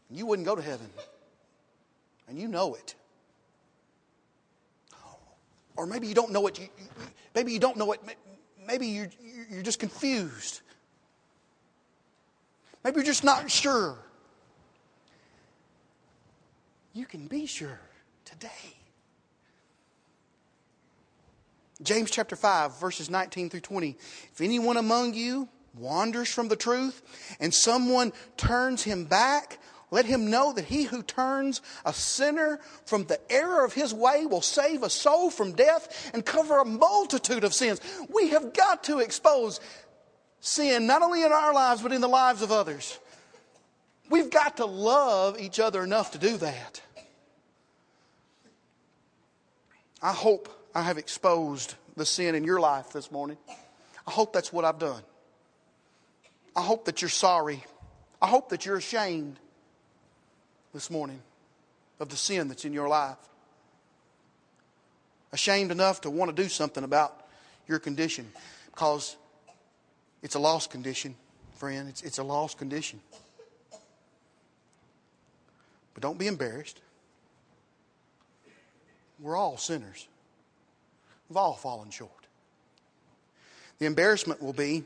and 0.09 0.19
you 0.19 0.27
wouldn't 0.27 0.47
go 0.47 0.55
to 0.55 0.63
heaven. 0.63 0.89
And 2.29 2.39
you 2.39 2.49
know 2.49 2.75
it. 2.75 2.95
Or 5.77 5.87
maybe 5.87 6.07
you 6.07 6.15
don't 6.15 6.31
know 6.31 6.47
it. 6.47 6.59
maybe 7.35 7.53
you 7.53 7.59
don't 7.59 7.77
know 7.77 7.93
it. 7.93 8.01
Maybe 8.67 8.87
you're, 8.87 9.11
you're 9.51 9.63
just 9.63 9.81
confused. 9.81 10.61
Maybe 12.85 12.97
you're 12.97 13.05
just 13.05 13.25
not 13.25 13.51
sure. 13.51 13.99
You 16.93 17.07
can 17.07 17.27
be 17.27 17.47
sure 17.47 17.81
today. 18.25 18.77
James 21.83 22.11
chapter 22.11 22.37
5, 22.37 22.79
verses 22.79 23.11
19 23.11 23.51
through 23.51 23.61
20. 23.61 23.97
If 24.33 24.41
anyone 24.41 24.77
among 24.77 25.15
you 25.15 25.49
wanders 25.75 26.29
from 26.29 26.49
the 26.49 26.57
truth 26.57 27.03
and 27.41 27.53
someone 27.53 28.13
turns 28.37 28.85
him 28.85 29.05
back, 29.05 29.59
let 29.91 30.07
him 30.07 30.31
know 30.31 30.53
that 30.53 30.67
he 30.67 30.85
who 30.85 31.03
turns 31.03 31.61
a 31.85 31.93
sinner 31.93 32.61
from 32.87 33.05
the 33.05 33.21
error 33.31 33.65
of 33.65 33.73
his 33.73 33.93
way 33.93 34.25
will 34.27 34.41
save 34.41 34.83
a 34.83 34.91
soul 34.91 35.31
from 35.31 35.53
death 35.53 36.11
and 36.15 36.25
cover 36.25 36.59
a 36.59 36.65
multitude 36.65 37.45
of 37.45 37.55
sins. 37.55 37.81
We 38.09 38.29
have 38.29 38.53
got 38.53 38.85
to 38.85 39.01
expose 39.01 39.61
sin, 40.41 40.87
not 40.87 41.03
only 41.03 41.23
in 41.25 41.33
our 41.33 41.53
lives, 41.53 41.83
but 41.83 41.93
in 41.93 42.01
the 42.01 42.09
lives 42.09 42.43
of 42.43 42.53
others. 42.53 42.99
We've 44.11 44.31
got 44.31 44.59
to 44.59 44.67
love 44.67 45.41
each 45.41 45.59
other 45.59 45.83
enough 45.83 46.13
to 46.13 46.19
do 46.19 46.37
that. 46.37 46.81
I 50.03 50.13
hope 50.13 50.54
I 50.75 50.83
have 50.83 50.99
exposed 50.99 51.75
the 51.97 52.05
sin 52.05 52.35
in 52.35 52.45
your 52.45 52.61
life 52.61 52.93
this 52.93 53.13
morning. 53.13 53.37
I 54.07 54.11
hope 54.11 54.33
that's 54.33 54.53
what 54.53 54.65
I've 54.65 54.79
done. 54.79 55.03
I 56.57 56.63
hope 56.63 56.87
that 56.87 57.01
you're 57.01 57.09
sorry. 57.09 57.65
I 58.21 58.27
hope 58.27 58.49
that 58.51 58.67
you're 58.67 58.77
ashamed 58.77 59.39
this 60.73 60.91
morning 60.91 61.21
of 62.01 62.09
the 62.09 62.17
sin 62.17 62.49
that's 62.49 62.65
in 62.65 62.73
your 62.73 62.89
life. 62.89 63.17
Ashamed 65.33 65.71
enough 65.71 66.03
to 66.03 66.11
want 66.11 66.35
to 66.35 66.43
do 66.43 66.49
something 66.49 66.85
about 66.85 67.27
your 67.67 67.79
condition 67.79 68.31
because 68.67 69.17
it's 70.23 70.35
a 70.35 70.39
lost 70.39 70.71
condition, 70.71 71.15
friend. 71.57 71.89
It's, 71.89 72.03
it's 72.03 72.19
a 72.19 72.25
lost 72.25 72.59
condition. 72.59 73.01
But 75.95 76.03
don't 76.03 76.19
be 76.19 76.27
embarrassed. 76.27 76.81
We're 79.21 79.37
all 79.37 79.57
sinners, 79.57 80.09
we've 81.29 81.37
all 81.37 81.55
fallen 81.55 81.91
short. 81.91 82.11
The 83.79 83.87
embarrassment 83.87 84.43
will 84.43 84.53
be 84.53 84.85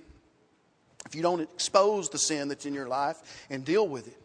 if 1.06 1.14
you 1.14 1.22
don't 1.22 1.40
expose 1.40 2.08
the 2.08 2.18
sin 2.18 2.48
that's 2.48 2.66
in 2.66 2.74
your 2.74 2.88
life 2.88 3.46
and 3.50 3.64
deal 3.64 3.86
with 3.86 4.08
it. 4.08 4.20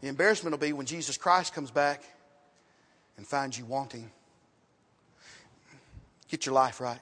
The 0.00 0.08
embarrassment 0.08 0.52
will 0.52 0.66
be 0.66 0.72
when 0.72 0.86
Jesus 0.86 1.16
Christ 1.16 1.54
comes 1.54 1.70
back 1.70 2.02
and 3.16 3.26
finds 3.26 3.58
you 3.58 3.64
wanting. 3.64 4.10
Get 6.28 6.46
your 6.46 6.54
life 6.54 6.80
right. 6.80 7.00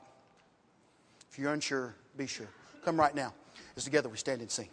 If 1.31 1.38
you're 1.38 1.53
unsure, 1.53 1.94
be 2.16 2.27
sure. 2.27 2.48
Come 2.85 2.98
right 2.98 3.14
now 3.14 3.33
as 3.77 3.85
together 3.85 4.09
we 4.09 4.16
stand 4.16 4.40
and 4.40 4.51
sing. 4.51 4.68